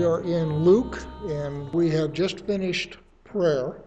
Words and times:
We 0.00 0.06
are 0.06 0.22
in 0.22 0.64
Luke, 0.64 1.04
and 1.26 1.70
we 1.74 1.90
have 1.90 2.14
just 2.14 2.46
finished 2.46 2.96
prayer. 3.22 3.82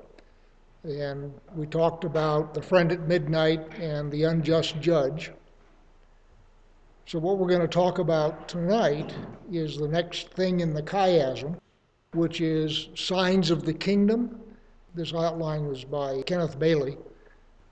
And 0.84 1.34
we 1.56 1.66
talked 1.66 2.04
about 2.04 2.54
the 2.54 2.62
friend 2.62 2.92
at 2.92 3.08
midnight 3.08 3.80
and 3.80 4.12
the 4.12 4.26
unjust 4.26 4.80
judge. 4.80 5.32
So, 7.08 7.18
what 7.18 7.40
we're 7.40 7.48
going 7.48 7.62
to 7.62 7.68
talk 7.68 7.98
about 7.98 8.48
tonight 8.48 9.12
is 9.52 9.76
the 9.76 9.88
next 9.88 10.30
thing 10.30 10.60
in 10.60 10.76
the 10.76 10.84
chiasm, 10.84 11.58
which 12.12 12.42
is 12.42 12.90
signs 12.94 13.50
of 13.50 13.66
the 13.66 13.74
kingdom. 13.74 14.40
This 14.94 15.16
outline 15.16 15.66
was 15.66 15.84
by 15.84 16.22
Kenneth 16.28 16.60
Bailey 16.60 16.96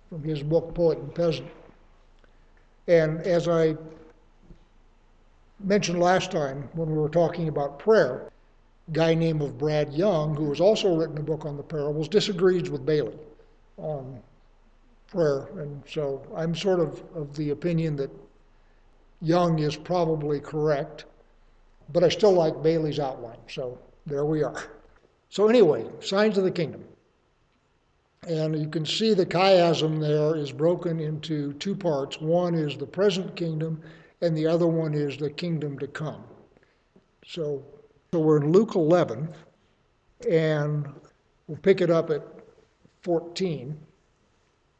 from 0.10 0.24
his 0.24 0.42
book 0.42 0.74
Poet 0.74 0.98
and 0.98 1.14
Peasant. 1.14 1.52
And 2.88 3.22
as 3.22 3.48
I 3.48 3.78
mentioned 5.60 6.00
last 6.00 6.32
time 6.32 6.68
when 6.74 6.90
we 6.90 6.98
were 6.98 7.08
talking 7.08 7.48
about 7.48 7.78
prayer, 7.78 8.31
guy 8.94 9.14
named 9.14 9.42
of 9.42 9.58
Brad 9.58 9.94
Young, 9.94 10.36
who 10.36 10.50
has 10.50 10.60
also 10.60 10.96
written 10.96 11.18
a 11.18 11.24
book 11.24 11.46
on 11.46 11.58
the 11.58 11.64
parables, 11.64 12.08
disagrees 12.08 12.70
with 12.70 12.86
Bailey 12.86 13.18
on 13.78 14.22
prayer. 15.08 15.48
And 15.58 15.84
so 15.88 16.26
I'm 16.36 16.56
sort 16.56 16.80
of 16.80 17.04
of 17.16 17.36
the 17.36 17.52
opinion 17.52 17.96
that 17.98 18.12
Young 19.22 19.60
is 19.60 19.76
probably 19.76 20.40
correct, 20.40 21.06
but 21.94 22.04
I 22.04 22.10
still 22.10 22.34
like 22.34 22.64
Bailey's 22.64 23.00
outline. 23.00 23.38
So 23.48 23.78
there 24.06 24.26
we 24.26 24.44
are. 24.44 24.64
So 25.30 25.48
anyway, 25.48 25.86
signs 26.00 26.38
of 26.38 26.44
the 26.44 26.52
kingdom. 26.52 26.84
And 28.28 28.60
you 28.60 28.68
can 28.68 28.86
see 28.86 29.14
the 29.14 29.26
chiasm 29.26 30.00
there 30.00 30.36
is 30.36 30.52
broken 30.52 31.00
into 31.00 31.54
two 31.54 31.76
parts. 31.76 32.20
One 32.22 32.54
is 32.54 32.78
the 32.78 32.86
present 32.86 33.36
kingdom, 33.36 33.82
and 34.22 34.38
the 34.38 34.46
other 34.46 34.68
one 34.68 34.94
is 34.94 35.18
the 35.18 35.30
kingdom 35.30 35.80
to 35.80 35.88
come. 35.88 36.24
So, 37.26 37.64
so 38.14 38.20
we're 38.20 38.42
in 38.42 38.52
Luke 38.52 38.76
11, 38.76 39.30
and 40.30 40.86
we'll 41.48 41.58
pick 41.60 41.80
it 41.80 41.90
up 41.90 42.10
at 42.10 42.22
14. 43.04 43.80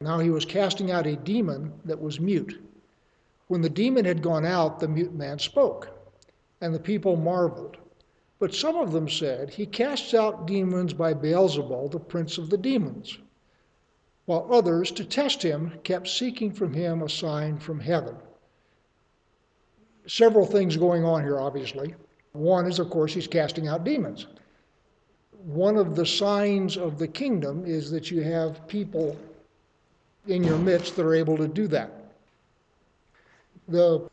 Now 0.02 0.20
he 0.20 0.30
was 0.30 0.44
casting 0.44 0.92
out 0.92 1.08
a 1.08 1.16
demon 1.16 1.72
that 1.86 2.02
was 2.02 2.20
mute. 2.20 2.62
When 3.48 3.62
the 3.62 3.70
demon 3.70 4.04
had 4.04 4.22
gone 4.22 4.46
out, 4.46 4.82
the 4.82 4.90
mute 4.90 5.14
man 5.14 5.40
spoke, 5.40 5.88
and 6.60 6.76
the 6.76 6.80
people 6.80 7.16
marveled. 7.16 7.78
But 8.38 8.54
some 8.54 8.76
of 8.76 8.92
them 8.92 9.08
said, 9.08 9.50
He 9.50 9.66
casts 9.66 10.14
out 10.14 10.46
demons 10.46 10.92
by 10.92 11.14
Beelzebul, 11.14 11.92
the 11.92 12.00
prince 12.00 12.38
of 12.38 12.50
the 12.50 12.58
demons. 12.58 13.18
While 14.26 14.50
others, 14.52 14.92
to 14.92 15.06
test 15.06 15.42
him, 15.42 15.80
kept 15.84 16.10
seeking 16.10 16.52
from 16.52 16.74
him 16.74 17.02
a 17.02 17.08
sign 17.08 17.60
from 17.60 17.80
heaven 17.80 18.18
several 20.08 20.46
things 20.46 20.78
going 20.78 21.06
on 21.06 21.22
here, 21.22 21.40
obviously. 21.40 21.94
One 22.34 22.66
is, 22.68 22.80
of 22.80 22.90
course, 22.90 23.14
he's 23.14 23.28
casting 23.28 23.68
out 23.68 23.84
demons. 23.84 24.28
One 25.44 25.78
of 25.78 25.96
the 25.96 26.06
signs 26.06 26.78
of 26.78 26.98
the 26.98 27.08
kingdom 27.08 27.66
is 27.66 27.92
that 27.92 28.12
you 28.12 28.22
have 28.22 28.68
people 28.68 29.18
in 30.28 30.44
your 30.44 30.58
midst 30.58 30.96
that 30.96 31.06
are 31.06 31.16
able 31.16 31.38
to 31.38 31.48
do 31.48 31.68
that. 31.68 31.92
The 33.68 34.10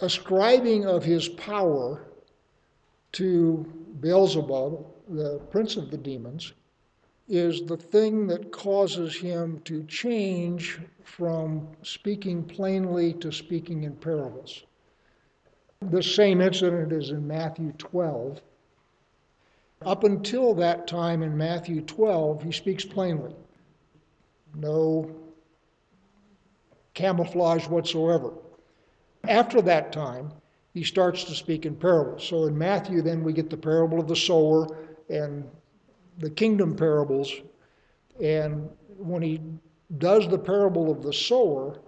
ascribing 0.00 0.86
of 0.86 1.04
his 1.04 1.28
power 1.28 2.04
to 3.12 3.64
Beelzebub, 4.00 4.86
the 5.08 5.40
prince 5.50 5.76
of 5.76 5.90
the 5.90 5.96
demons, 5.96 6.52
is 7.28 7.62
the 7.62 7.76
thing 7.76 8.26
that 8.26 8.52
causes 8.52 9.16
him 9.16 9.60
to 9.64 9.82
change 9.84 10.78
from 11.04 11.66
speaking 11.82 12.44
plainly 12.44 13.14
to 13.14 13.32
speaking 13.32 13.84
in 13.84 13.94
parables. 13.96 14.64
The 15.90 16.02
same 16.02 16.40
incident 16.40 16.92
is 16.92 17.10
in 17.10 17.26
Matthew 17.26 17.72
12. 17.72 18.40
Up 19.84 20.04
until 20.04 20.54
that 20.54 20.86
time 20.86 21.22
in 21.22 21.36
Matthew 21.36 21.82
12, 21.82 22.42
he 22.42 22.52
speaks 22.52 22.84
plainly. 22.84 23.34
No 24.54 25.10
camouflage 26.94 27.66
whatsoever. 27.66 28.32
After 29.28 29.60
that 29.62 29.92
time, 29.92 30.32
he 30.72 30.84
starts 30.84 31.24
to 31.24 31.34
speak 31.34 31.66
in 31.66 31.76
parables. 31.76 32.26
So 32.26 32.44
in 32.44 32.56
Matthew, 32.56 33.02
then 33.02 33.22
we 33.22 33.32
get 33.32 33.50
the 33.50 33.56
parable 33.56 34.00
of 34.00 34.08
the 34.08 34.16
sower 34.16 34.66
and 35.10 35.48
the 36.18 36.30
kingdom 36.30 36.76
parables. 36.76 37.32
And 38.22 38.70
when 38.96 39.22
he 39.22 39.40
does 39.98 40.28
the 40.28 40.38
parable 40.38 40.90
of 40.90 41.02
the 41.02 41.12
sower, 41.12 41.78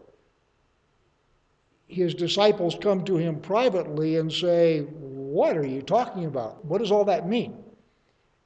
his 1.88 2.14
disciples 2.14 2.76
come 2.80 3.04
to 3.04 3.16
him 3.16 3.40
privately 3.40 4.16
and 4.16 4.32
say, 4.32 4.80
What 4.80 5.56
are 5.56 5.66
you 5.66 5.82
talking 5.82 6.24
about? 6.24 6.64
What 6.64 6.78
does 6.78 6.90
all 6.90 7.04
that 7.04 7.28
mean? 7.28 7.62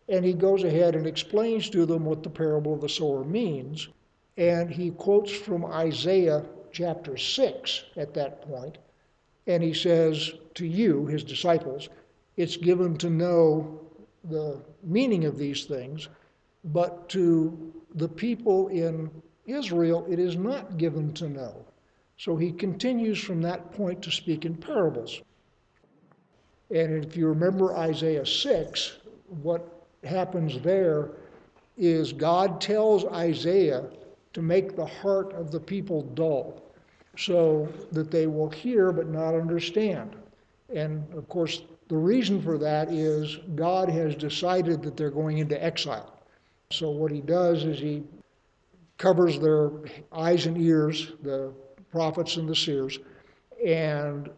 And 0.08 0.24
he 0.24 0.32
goes 0.32 0.64
ahead 0.64 0.94
and 0.94 1.06
explains 1.06 1.70
to 1.70 1.86
them 1.86 2.04
what 2.04 2.22
the 2.22 2.30
parable 2.30 2.74
of 2.74 2.80
the 2.80 2.88
sower 2.88 3.24
means. 3.24 3.88
And 4.36 4.70
he 4.70 4.90
quotes 4.90 5.30
from 5.30 5.64
Isaiah 5.64 6.44
chapter 6.72 7.16
6 7.16 7.84
at 7.96 8.14
that 8.14 8.42
point, 8.42 8.78
And 9.46 9.62
he 9.62 9.72
says 9.72 10.32
to 10.54 10.66
you, 10.66 11.06
his 11.06 11.24
disciples, 11.24 11.88
it's 12.36 12.56
given 12.56 12.96
to 12.98 13.10
know 13.10 13.80
the 14.24 14.60
meaning 14.82 15.24
of 15.24 15.38
these 15.38 15.64
things, 15.64 16.08
but 16.64 17.08
to 17.10 17.72
the 17.94 18.08
people 18.08 18.68
in 18.68 19.10
Israel, 19.46 20.06
it 20.08 20.18
is 20.18 20.36
not 20.36 20.76
given 20.76 21.12
to 21.14 21.28
know. 21.28 21.64
So 22.20 22.36
he 22.36 22.52
continues 22.52 23.18
from 23.18 23.40
that 23.40 23.72
point 23.72 24.02
to 24.02 24.10
speak 24.10 24.44
in 24.44 24.54
parables. 24.54 25.22
And 26.70 27.02
if 27.02 27.16
you 27.16 27.26
remember 27.26 27.74
Isaiah 27.74 28.26
6, 28.26 28.98
what 29.42 29.86
happens 30.04 30.60
there 30.60 31.12
is 31.78 32.12
God 32.12 32.60
tells 32.60 33.06
Isaiah 33.06 33.88
to 34.34 34.42
make 34.42 34.76
the 34.76 34.84
heart 34.84 35.32
of 35.32 35.50
the 35.50 35.60
people 35.60 36.02
dull 36.02 36.62
so 37.16 37.72
that 37.90 38.10
they 38.10 38.26
will 38.26 38.50
hear 38.50 38.92
but 38.92 39.08
not 39.08 39.34
understand. 39.34 40.14
And 40.68 41.10
of 41.14 41.26
course, 41.26 41.62
the 41.88 41.96
reason 41.96 42.42
for 42.42 42.58
that 42.58 42.92
is 42.92 43.38
God 43.54 43.88
has 43.88 44.14
decided 44.14 44.82
that 44.82 44.94
they're 44.94 45.10
going 45.10 45.38
into 45.38 45.64
exile. 45.64 46.20
So 46.70 46.90
what 46.90 47.12
he 47.12 47.22
does 47.22 47.64
is 47.64 47.78
he 47.78 48.02
covers 48.98 49.38
their 49.38 49.70
eyes 50.12 50.44
and 50.44 50.58
ears, 50.58 51.12
the 51.22 51.54
prophets 51.90 52.36
and 52.36 52.48
the 52.48 52.56
seers, 52.56 52.98
and 53.64 54.30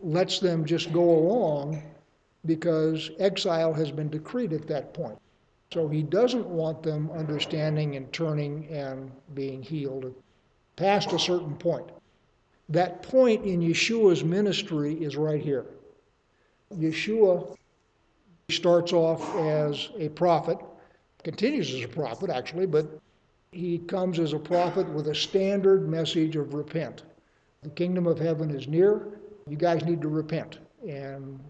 lets 0.00 0.38
them 0.38 0.64
just 0.64 0.92
go 0.92 1.10
along 1.10 1.82
because 2.46 3.10
exile 3.18 3.72
has 3.72 3.90
been 3.90 4.08
decreed 4.08 4.52
at 4.52 4.66
that 4.66 4.94
point. 4.94 5.18
So 5.72 5.88
he 5.88 6.02
doesn't 6.02 6.46
want 6.46 6.82
them 6.82 7.10
understanding 7.12 7.96
and 7.96 8.12
turning 8.12 8.66
and 8.68 9.10
being 9.34 9.62
healed 9.62 10.14
past 10.76 11.12
a 11.12 11.18
certain 11.18 11.54
point. 11.56 11.90
That 12.70 13.02
point 13.02 13.44
in 13.44 13.60
Yeshua's 13.60 14.24
ministry 14.24 14.94
is 14.94 15.16
right 15.16 15.40
here. 15.40 15.66
Yeshua 16.74 17.56
starts 18.48 18.92
off 18.92 19.36
as 19.36 19.90
a 19.98 20.08
prophet, 20.08 20.58
continues 21.22 21.74
as 21.74 21.82
a 21.82 21.88
prophet 21.88 22.30
actually, 22.30 22.66
but 22.66 22.86
he 23.52 23.78
comes 23.78 24.18
as 24.18 24.32
a 24.32 24.38
prophet 24.38 24.88
with 24.90 25.08
a 25.08 25.14
standard 25.14 25.88
message 25.88 26.36
of 26.36 26.54
repent. 26.54 27.02
The 27.62 27.70
kingdom 27.70 28.06
of 28.06 28.18
heaven 28.18 28.50
is 28.50 28.68
near. 28.68 29.20
You 29.48 29.56
guys 29.56 29.84
need 29.84 30.00
to 30.02 30.08
repent. 30.08 30.58
And 30.88 31.40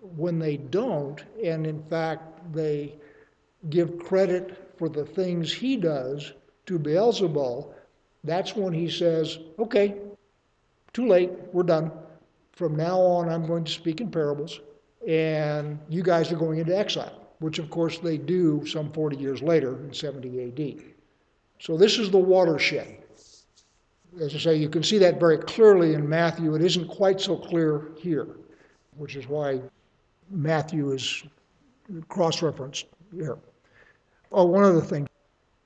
when 0.00 0.38
they 0.38 0.56
don't, 0.56 1.22
and 1.42 1.66
in 1.66 1.82
fact 1.84 2.52
they 2.52 2.96
give 3.70 3.98
credit 3.98 4.72
for 4.76 4.88
the 4.88 5.04
things 5.04 5.52
he 5.52 5.76
does 5.76 6.32
to 6.66 6.78
Beelzebul, 6.78 7.72
that's 8.24 8.56
when 8.56 8.72
he 8.72 8.90
says, 8.90 9.38
okay, 9.58 9.96
too 10.92 11.06
late, 11.06 11.30
we're 11.52 11.62
done. 11.62 11.92
From 12.52 12.76
now 12.76 12.98
on, 13.00 13.28
I'm 13.28 13.46
going 13.46 13.64
to 13.64 13.72
speak 13.72 14.00
in 14.00 14.10
parables, 14.10 14.60
and 15.06 15.78
you 15.88 16.02
guys 16.02 16.30
are 16.30 16.36
going 16.36 16.58
into 16.58 16.76
exile, 16.76 17.28
which 17.38 17.58
of 17.58 17.70
course 17.70 17.98
they 17.98 18.18
do 18.18 18.66
some 18.66 18.92
40 18.92 19.16
years 19.16 19.40
later 19.40 19.78
in 19.84 19.92
70 19.92 20.48
AD. 20.48 20.82
So 21.62 21.76
this 21.76 21.96
is 21.96 22.10
the 22.10 22.18
watershed. 22.18 22.98
As 24.20 24.34
I 24.34 24.38
say, 24.38 24.56
you 24.56 24.68
can 24.68 24.82
see 24.82 24.98
that 24.98 25.20
very 25.20 25.38
clearly 25.38 25.94
in 25.94 26.08
Matthew. 26.08 26.56
It 26.56 26.62
isn't 26.62 26.88
quite 26.88 27.20
so 27.20 27.36
clear 27.36 27.92
here, 27.96 28.26
which 28.96 29.14
is 29.14 29.28
why 29.28 29.60
Matthew 30.28 30.90
is 30.90 31.22
cross 32.08 32.42
referenced 32.42 32.86
here. 33.14 33.38
Oh, 34.32 34.46
one 34.46 34.64
other 34.64 34.80
thing. 34.80 35.08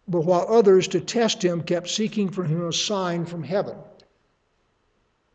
But 0.06 0.26
while 0.26 0.46
others 0.50 0.86
to 0.88 1.00
test 1.00 1.42
him 1.42 1.62
kept 1.62 1.88
seeking 1.88 2.28
for 2.28 2.44
him 2.44 2.68
a 2.68 2.72
sign 2.74 3.24
from 3.24 3.42
heaven 3.42 3.76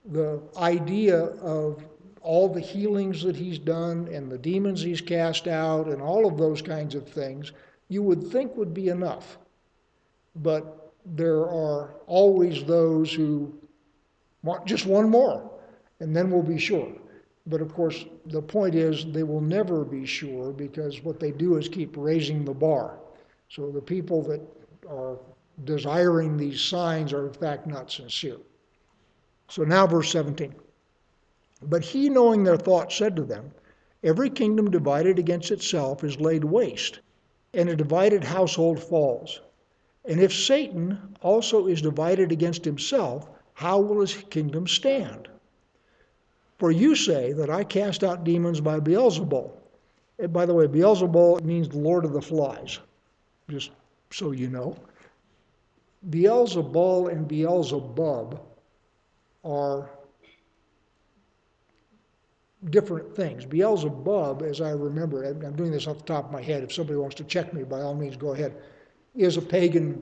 the 0.05 0.41
idea 0.57 1.17
of 1.17 1.83
all 2.21 2.47
the 2.47 2.59
healings 2.59 3.23
that 3.23 3.35
he's 3.35 3.57
done 3.57 4.07
and 4.11 4.31
the 4.31 4.37
demons 4.37 4.81
he's 4.81 5.01
cast 5.01 5.47
out 5.47 5.87
and 5.87 6.01
all 6.01 6.27
of 6.27 6.37
those 6.37 6.61
kinds 6.61 6.93
of 6.93 7.07
things, 7.07 7.51
you 7.89 8.03
would 8.03 8.23
think 8.27 8.55
would 8.55 8.73
be 8.73 8.89
enough. 8.89 9.37
But 10.35 10.93
there 11.05 11.41
are 11.41 11.95
always 12.07 12.63
those 12.63 13.13
who 13.13 13.53
want 14.43 14.65
just 14.65 14.85
one 14.85 15.09
more, 15.09 15.51
and 15.99 16.15
then 16.15 16.31
we'll 16.31 16.43
be 16.43 16.59
sure. 16.59 16.91
But 17.47 17.61
of 17.61 17.73
course, 17.73 18.05
the 18.27 18.41
point 18.41 18.75
is 18.75 19.05
they 19.05 19.23
will 19.23 19.41
never 19.41 19.83
be 19.83 20.05
sure 20.05 20.51
because 20.51 21.03
what 21.03 21.19
they 21.19 21.31
do 21.31 21.57
is 21.57 21.67
keep 21.67 21.95
raising 21.97 22.45
the 22.45 22.53
bar. 22.53 22.99
So 23.49 23.71
the 23.71 23.81
people 23.81 24.21
that 24.23 24.41
are 24.89 25.17
desiring 25.63 26.37
these 26.37 26.61
signs 26.61 27.13
are 27.13 27.27
in 27.27 27.33
fact 27.33 27.67
not 27.67 27.91
sincere. 27.91 28.37
So 29.49 29.63
now, 29.63 29.85
verse 29.85 30.11
17. 30.11 30.55
But 31.63 31.83
he, 31.83 32.09
knowing 32.09 32.43
their 32.43 32.57
thoughts, 32.57 32.95
said 32.95 33.15
to 33.17 33.23
them, 33.23 33.51
Every 34.03 34.29
kingdom 34.29 34.71
divided 34.71 35.19
against 35.19 35.51
itself 35.51 36.03
is 36.03 36.19
laid 36.19 36.43
waste, 36.43 37.01
and 37.53 37.69
a 37.69 37.75
divided 37.75 38.23
household 38.23 38.81
falls. 38.81 39.41
And 40.05 40.19
if 40.19 40.33
Satan 40.33 41.15
also 41.21 41.67
is 41.67 41.81
divided 41.81 42.31
against 42.31 42.65
himself, 42.65 43.29
how 43.53 43.79
will 43.79 44.01
his 44.01 44.15
kingdom 44.15 44.67
stand? 44.67 45.27
For 46.57 46.71
you 46.71 46.95
say 46.95 47.33
that 47.33 47.49
I 47.49 47.63
cast 47.63 48.03
out 48.03 48.23
demons 48.23 48.61
by 48.61 48.79
Beelzebul. 48.79 49.51
And 50.19 50.33
by 50.33 50.45
the 50.45 50.53
way, 50.53 50.67
Beelzebul 50.67 51.43
means 51.43 51.69
the 51.69 51.77
Lord 51.77 52.05
of 52.05 52.13
the 52.13 52.21
Flies, 52.21 52.79
just 53.49 53.71
so 54.11 54.31
you 54.31 54.47
know. 54.47 54.75
Beelzebul 56.09 57.11
and 57.11 57.27
Beelzebub 57.27 58.39
are 59.43 59.89
different 62.69 63.15
things. 63.15 63.45
Beelzebub, 63.45 64.43
as 64.43 64.61
I 64.61 64.71
remember, 64.71 65.23
I'm 65.23 65.55
doing 65.55 65.71
this 65.71 65.87
off 65.87 65.97
the 65.99 66.03
top 66.03 66.25
of 66.25 66.31
my 66.31 66.41
head. 66.41 66.63
If 66.63 66.73
somebody 66.73 66.97
wants 66.97 67.15
to 67.15 67.23
check 67.23 67.53
me, 67.53 67.63
by 67.63 67.81
all 67.81 67.95
means, 67.95 68.17
go 68.17 68.33
ahead, 68.33 68.55
is 69.15 69.37
a 69.37 69.41
pagan 69.41 70.01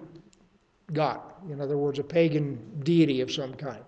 god. 0.93 1.21
In 1.49 1.61
other 1.61 1.77
words, 1.77 1.99
a 1.99 2.03
pagan 2.03 2.59
deity 2.83 3.21
of 3.21 3.31
some 3.31 3.53
kind. 3.53 3.83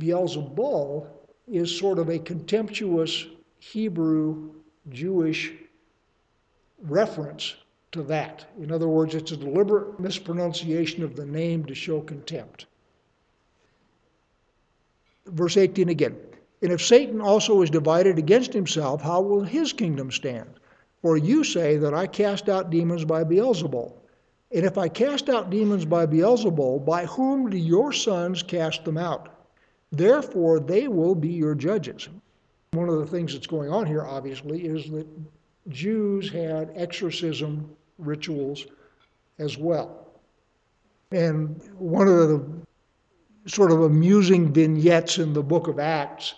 Beelzebul 0.00 1.06
is 1.48 1.76
sort 1.76 1.98
of 1.98 2.08
a 2.08 2.18
contemptuous 2.18 3.26
Hebrew 3.58 4.50
Jewish 4.90 5.52
reference 6.82 7.56
to 7.92 8.02
that. 8.04 8.46
In 8.60 8.70
other 8.70 8.88
words, 8.88 9.14
it's 9.14 9.32
a 9.32 9.36
deliberate 9.36 9.98
mispronunciation 9.98 11.02
of 11.02 11.16
the 11.16 11.26
name 11.26 11.64
to 11.64 11.74
show 11.74 12.00
contempt. 12.00 12.66
Verse 15.26 15.56
18 15.56 15.88
again. 15.88 16.16
And 16.62 16.72
if 16.72 16.84
Satan 16.84 17.20
also 17.20 17.62
is 17.62 17.70
divided 17.70 18.18
against 18.18 18.52
himself, 18.52 19.02
how 19.02 19.20
will 19.20 19.42
his 19.42 19.72
kingdom 19.72 20.10
stand? 20.10 20.48
For 21.02 21.16
you 21.16 21.44
say 21.44 21.76
that 21.76 21.94
I 21.94 22.06
cast 22.06 22.48
out 22.48 22.70
demons 22.70 23.04
by 23.04 23.24
Beelzebul. 23.24 23.92
And 24.52 24.64
if 24.64 24.78
I 24.78 24.88
cast 24.88 25.28
out 25.28 25.50
demons 25.50 25.84
by 25.84 26.06
Beelzebul, 26.06 26.84
by 26.84 27.06
whom 27.06 27.50
do 27.50 27.56
your 27.56 27.92
sons 27.92 28.42
cast 28.42 28.84
them 28.84 28.96
out? 28.96 29.28
Therefore, 29.90 30.60
they 30.60 30.88
will 30.88 31.14
be 31.14 31.28
your 31.28 31.54
judges. 31.54 32.08
One 32.72 32.88
of 32.88 32.98
the 32.98 33.06
things 33.06 33.32
that's 33.32 33.46
going 33.46 33.70
on 33.70 33.86
here, 33.86 34.04
obviously, 34.04 34.66
is 34.66 34.90
that 34.90 35.06
Jews 35.68 36.30
had 36.30 36.72
exorcism 36.74 37.74
rituals 37.98 38.66
as 39.38 39.58
well. 39.58 40.06
And 41.10 41.60
one 41.78 42.08
of 42.08 42.28
the 42.28 42.44
sort 43.46 43.70
of 43.70 43.82
amusing 43.82 44.52
vignettes 44.52 45.18
in 45.18 45.32
the 45.32 45.42
book 45.42 45.68
of 45.68 45.78
Acts 45.78 46.34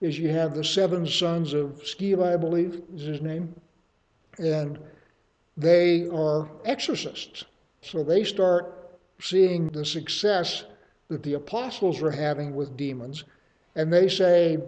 is 0.00 0.18
you 0.18 0.28
have 0.28 0.54
the 0.54 0.64
seven 0.64 1.06
sons 1.06 1.52
of 1.52 1.82
Sceva, 1.82 2.34
I 2.34 2.36
believe 2.36 2.82
is 2.94 3.02
his 3.02 3.20
name, 3.20 3.54
and 4.38 4.78
they 5.58 6.08
are 6.08 6.48
exorcists. 6.64 7.44
So 7.82 8.04
they 8.04 8.24
start 8.24 8.96
seeing 9.20 9.68
the 9.68 9.84
success 9.84 10.64
that 11.08 11.22
the 11.22 11.34
apostles 11.34 12.00
are 12.00 12.10
having 12.10 12.54
with 12.54 12.76
demons, 12.76 13.24
and 13.74 13.92
they 13.92 14.08
say, 14.08 14.58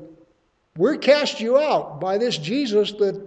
We're 0.77 0.97
cast 0.97 1.41
you 1.41 1.59
out 1.59 2.01
by 2.01 2.19
this 2.19 2.37
Jesus 2.37 2.93
that 2.93 3.25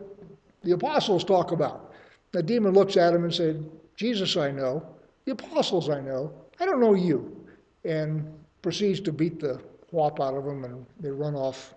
the 0.63 0.71
apostles 0.71 1.23
talk 1.23 1.51
about. 1.51 1.93
The 2.33 2.43
demon 2.43 2.73
looks 2.73 2.97
at 2.97 3.13
him 3.13 3.23
and 3.23 3.33
says, 3.33 3.57
Jesus 3.95 4.35
I 4.35 4.51
know, 4.51 4.85
the 5.25 5.31
apostles 5.31 5.89
I 5.89 6.01
know, 6.01 6.33
I 6.59 6.65
don't 6.65 6.81
know 6.81 6.95
you. 6.95 7.45
And 7.85 8.33
proceeds 8.61 8.99
to 9.01 9.11
beat 9.11 9.39
the 9.39 9.61
whop 9.91 10.19
out 10.19 10.33
of 10.33 10.43
them, 10.45 10.63
and 10.65 10.85
they 10.99 11.11
run 11.11 11.35
off 11.35 11.73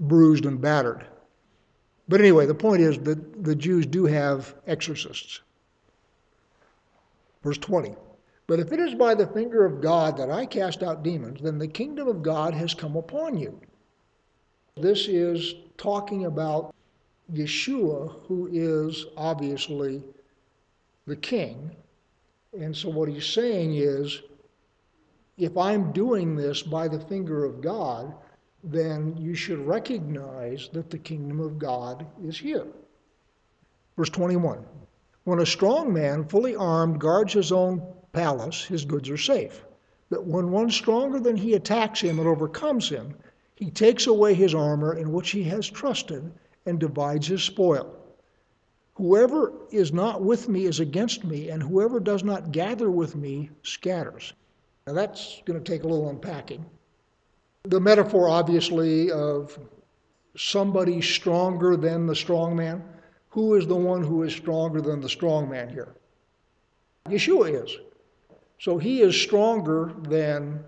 bruised 0.00 0.46
and 0.46 0.60
battered. 0.60 1.04
But 2.08 2.20
anyway, 2.20 2.46
the 2.46 2.54
point 2.54 2.80
is 2.80 2.98
that 3.00 3.44
the 3.44 3.54
Jews 3.54 3.86
do 3.86 4.06
have 4.06 4.54
exorcists. 4.66 5.40
Verse 7.42 7.58
20. 7.58 7.94
But 8.46 8.60
if 8.60 8.72
it 8.72 8.80
is 8.80 8.94
by 8.94 9.14
the 9.14 9.26
finger 9.26 9.66
of 9.66 9.82
God 9.82 10.16
that 10.16 10.30
I 10.30 10.46
cast 10.46 10.82
out 10.82 11.02
demons, 11.02 11.40
then 11.42 11.58
the 11.58 11.68
kingdom 11.68 12.08
of 12.08 12.22
God 12.22 12.54
has 12.54 12.72
come 12.72 12.96
upon 12.96 13.36
you. 13.36 13.60
This 14.74 15.06
is 15.06 15.54
talking 15.76 16.24
about 16.24 16.74
Yeshua, 17.32 18.14
who 18.26 18.48
is 18.50 19.06
obviously 19.16 20.02
the 21.06 21.16
king. 21.16 21.76
And 22.58 22.74
so 22.74 22.88
what 22.88 23.10
he's 23.10 23.26
saying 23.26 23.74
is 23.74 24.22
if 25.36 25.56
I'm 25.56 25.92
doing 25.92 26.34
this 26.34 26.62
by 26.62 26.88
the 26.88 27.00
finger 27.00 27.44
of 27.44 27.60
God, 27.60 28.14
then 28.64 29.16
you 29.16 29.34
should 29.34 29.66
recognize 29.66 30.68
that 30.72 30.90
the 30.90 30.98
kingdom 30.98 31.40
of 31.40 31.58
God 31.58 32.06
is 32.22 32.38
here. 32.38 32.66
Verse 33.96 34.10
21 34.10 34.64
When 35.24 35.40
a 35.40 35.46
strong 35.46 35.92
man, 35.92 36.24
fully 36.24 36.56
armed, 36.56 37.00
guards 37.00 37.32
his 37.32 37.52
own 37.52 37.82
palace, 38.12 38.64
his 38.64 38.84
goods 38.84 39.10
are 39.10 39.16
safe. 39.16 39.64
But 40.10 40.24
when 40.24 40.50
one 40.50 40.70
stronger 40.70 41.20
than 41.20 41.36
he 41.36 41.54
attacks 41.54 42.00
him 42.00 42.18
and 42.18 42.26
overcomes 42.26 42.88
him, 42.88 43.14
he 43.54 43.70
takes 43.70 44.06
away 44.06 44.34
his 44.34 44.54
armor 44.54 44.94
in 44.94 45.12
which 45.12 45.30
he 45.30 45.44
has 45.44 45.68
trusted 45.68 46.32
and 46.64 46.78
divides 46.78 47.26
his 47.26 47.42
spoil. 47.42 47.94
Whoever 48.94 49.52
is 49.70 49.92
not 49.92 50.22
with 50.22 50.48
me 50.48 50.64
is 50.64 50.80
against 50.80 51.24
me, 51.24 51.50
and 51.50 51.62
whoever 51.62 52.00
does 52.00 52.24
not 52.24 52.52
gather 52.52 52.90
with 52.90 53.14
me 53.14 53.50
scatters. 53.62 54.32
Now 54.86 54.94
that's 54.94 55.42
going 55.44 55.62
to 55.62 55.72
take 55.72 55.84
a 55.84 55.88
little 55.88 56.08
unpacking. 56.08 56.64
The 57.64 57.80
metaphor, 57.80 58.28
obviously, 58.28 59.10
of 59.10 59.58
somebody 60.36 61.00
stronger 61.02 61.76
than 61.76 62.06
the 62.06 62.16
strong 62.16 62.56
man. 62.56 62.82
Who 63.30 63.54
is 63.54 63.66
the 63.66 63.76
one 63.76 64.02
who 64.02 64.22
is 64.22 64.32
stronger 64.32 64.80
than 64.80 65.00
the 65.00 65.08
strong 65.08 65.50
man 65.50 65.68
here? 65.68 65.94
Yeshua 67.06 67.64
is. 67.64 67.76
So 68.58 68.78
he 68.78 69.02
is 69.02 69.20
stronger 69.20 69.92
than 70.02 70.64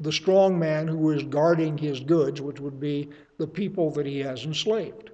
the 0.00 0.12
strong 0.12 0.58
man 0.58 0.88
who 0.88 1.10
is 1.10 1.22
guarding 1.24 1.78
his 1.78 2.00
goods, 2.00 2.40
which 2.40 2.60
would 2.60 2.80
be 2.80 3.10
the 3.38 3.46
people 3.46 3.90
that 3.92 4.06
he 4.06 4.18
has 4.20 4.44
enslaved. 4.44 5.10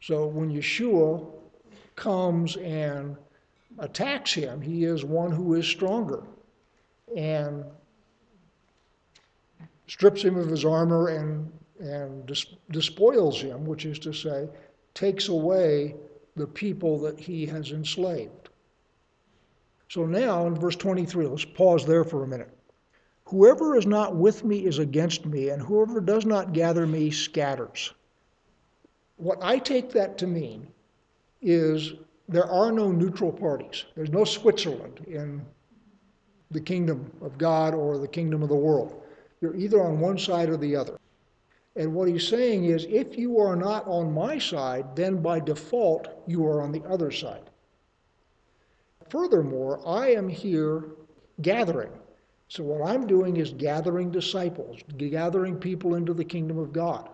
So 0.00 0.26
when 0.26 0.50
Yeshua 0.50 1.26
comes 1.96 2.56
and 2.56 3.16
attacks 3.78 4.32
him, 4.32 4.60
he 4.60 4.84
is 4.84 5.04
one 5.04 5.30
who 5.30 5.54
is 5.54 5.66
stronger. 5.66 6.22
And 7.16 7.64
strips 9.90 10.22
him 10.22 10.36
of 10.36 10.46
his 10.46 10.64
armor 10.64 11.08
and, 11.08 11.50
and 11.80 12.24
dis- 12.24 12.54
despoils 12.70 13.42
him, 13.42 13.64
which 13.64 13.84
is 13.84 13.98
to 13.98 14.12
say, 14.12 14.48
takes 14.94 15.26
away 15.26 15.96
the 16.36 16.46
people 16.46 16.96
that 17.00 17.18
he 17.18 17.44
has 17.44 17.72
enslaved. 17.72 18.50
So 19.88 20.06
now 20.06 20.46
in 20.46 20.54
verse 20.54 20.76
23, 20.76 21.26
let's 21.26 21.44
pause 21.44 21.84
there 21.84 22.04
for 22.04 22.22
a 22.22 22.28
minute. 22.28 22.56
Whoever 23.24 23.76
is 23.76 23.84
not 23.84 24.14
with 24.14 24.44
me 24.44 24.64
is 24.64 24.78
against 24.78 25.26
me, 25.26 25.48
and 25.48 25.60
whoever 25.60 26.00
does 26.00 26.24
not 26.24 26.52
gather 26.52 26.86
me 26.86 27.10
scatters. 27.10 27.92
What 29.16 29.38
I 29.42 29.58
take 29.58 29.90
that 29.90 30.16
to 30.18 30.28
mean 30.28 30.68
is 31.42 31.94
there 32.28 32.46
are 32.46 32.70
no 32.70 32.92
neutral 32.92 33.32
parties. 33.32 33.86
There's 33.96 34.10
no 34.10 34.22
Switzerland 34.22 35.04
in 35.08 35.44
the 36.52 36.60
kingdom 36.60 37.10
of 37.20 37.38
God 37.38 37.74
or 37.74 37.98
the 37.98 38.08
kingdom 38.08 38.44
of 38.44 38.48
the 38.48 38.54
world. 38.54 38.99
You're 39.40 39.56
either 39.56 39.82
on 39.82 40.00
one 40.00 40.18
side 40.18 40.48
or 40.48 40.56
the 40.56 40.76
other. 40.76 40.98
And 41.76 41.94
what 41.94 42.08
he's 42.08 42.26
saying 42.26 42.64
is 42.64 42.84
if 42.84 43.16
you 43.16 43.38
are 43.38 43.56
not 43.56 43.86
on 43.86 44.12
my 44.12 44.38
side, 44.38 44.96
then 44.96 45.22
by 45.22 45.40
default 45.40 46.08
you 46.26 46.44
are 46.46 46.60
on 46.60 46.72
the 46.72 46.82
other 46.84 47.10
side. 47.10 47.48
Furthermore, 49.08 49.80
I 49.86 50.08
am 50.08 50.28
here 50.28 50.84
gathering. 51.42 51.92
So 52.48 52.64
what 52.64 52.88
I'm 52.88 53.06
doing 53.06 53.36
is 53.36 53.52
gathering 53.52 54.10
disciples, 54.10 54.80
gathering 54.96 55.56
people 55.56 55.94
into 55.94 56.12
the 56.12 56.24
kingdom 56.24 56.58
of 56.58 56.72
God. 56.72 57.08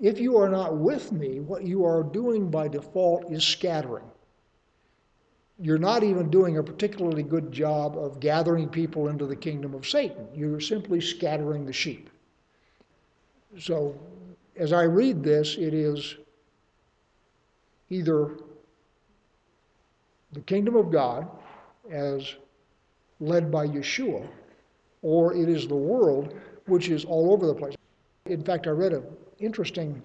If 0.00 0.18
you 0.18 0.36
are 0.36 0.48
not 0.48 0.76
with 0.76 1.12
me, 1.12 1.40
what 1.40 1.64
you 1.64 1.84
are 1.84 2.02
doing 2.02 2.50
by 2.50 2.68
default 2.68 3.30
is 3.30 3.44
scattering 3.44 4.04
you're 5.60 5.78
not 5.78 6.02
even 6.02 6.30
doing 6.30 6.56
a 6.56 6.62
particularly 6.62 7.22
good 7.22 7.52
job 7.52 7.98
of 7.98 8.18
gathering 8.18 8.66
people 8.66 9.08
into 9.08 9.26
the 9.26 9.36
kingdom 9.36 9.74
of 9.74 9.86
Satan. 9.86 10.26
You're 10.34 10.60
simply 10.60 11.02
scattering 11.02 11.66
the 11.66 11.72
sheep. 11.72 12.08
So, 13.58 13.98
as 14.56 14.72
I 14.72 14.84
read 14.84 15.22
this, 15.22 15.56
it 15.58 15.74
is 15.74 16.16
either 17.90 18.38
the 20.32 20.40
kingdom 20.40 20.76
of 20.76 20.90
God 20.90 21.28
as 21.90 22.36
led 23.18 23.50
by 23.50 23.66
Yeshua, 23.66 24.26
or 25.02 25.34
it 25.34 25.48
is 25.48 25.66
the 25.66 25.74
world 25.76 26.34
which 26.66 26.88
is 26.88 27.04
all 27.04 27.32
over 27.32 27.46
the 27.46 27.54
place. 27.54 27.74
In 28.26 28.42
fact, 28.42 28.66
I 28.66 28.70
read 28.70 28.94
an 28.94 29.04
interesting 29.38 30.02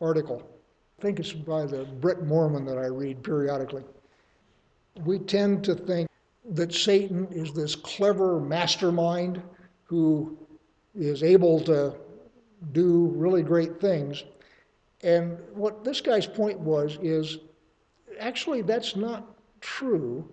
article. 0.00 0.48
I 0.98 1.02
think 1.02 1.20
it's 1.20 1.32
by 1.32 1.66
the 1.66 1.84
Brit 1.84 2.24
Mormon 2.24 2.64
that 2.64 2.78
I 2.78 2.86
read 2.86 3.22
periodically. 3.22 3.84
We 5.04 5.18
tend 5.18 5.64
to 5.64 5.74
think 5.74 6.08
that 6.50 6.74
Satan 6.74 7.28
is 7.30 7.52
this 7.52 7.74
clever 7.74 8.40
mastermind 8.40 9.42
who 9.84 10.36
is 10.94 11.22
able 11.22 11.60
to 11.60 11.94
do 12.72 13.12
really 13.14 13.42
great 13.42 13.80
things. 13.80 14.24
And 15.02 15.38
what 15.52 15.84
this 15.84 16.00
guy's 16.00 16.26
point 16.26 16.58
was 16.58 16.98
is 17.02 17.38
actually 18.18 18.62
that's 18.62 18.96
not 18.96 19.26
true. 19.60 20.28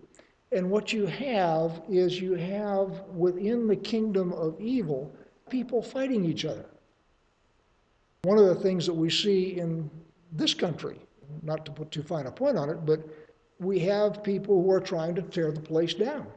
And 0.51 0.69
what 0.69 0.93
you 0.93 1.05
have 1.05 1.81
is 1.89 2.19
you 2.19 2.33
have 2.35 3.03
within 3.13 3.67
the 3.67 3.75
kingdom 3.75 4.33
of 4.33 4.59
evil 4.59 5.11
people 5.49 5.81
fighting 5.81 6.25
each 6.25 6.45
other. 6.45 6.65
One 8.23 8.37
of 8.37 8.47
the 8.47 8.55
things 8.55 8.85
that 8.87 8.93
we 8.93 9.09
see 9.09 9.59
in 9.59 9.89
this 10.31 10.53
country, 10.53 10.99
not 11.43 11.65
to 11.65 11.71
put 11.71 11.91
too 11.91 12.01
fine 12.01 12.25
a 12.25 12.31
point 12.31 12.57
on 12.57 12.69
it, 12.69 12.85
but 12.85 13.01
we 13.59 13.79
have 13.79 14.23
people 14.23 14.61
who 14.61 14.71
are 14.71 14.79
trying 14.79 15.15
to 15.15 15.21
tear 15.21 15.51
the 15.51 15.61
place 15.61 15.93
down. 15.93 16.27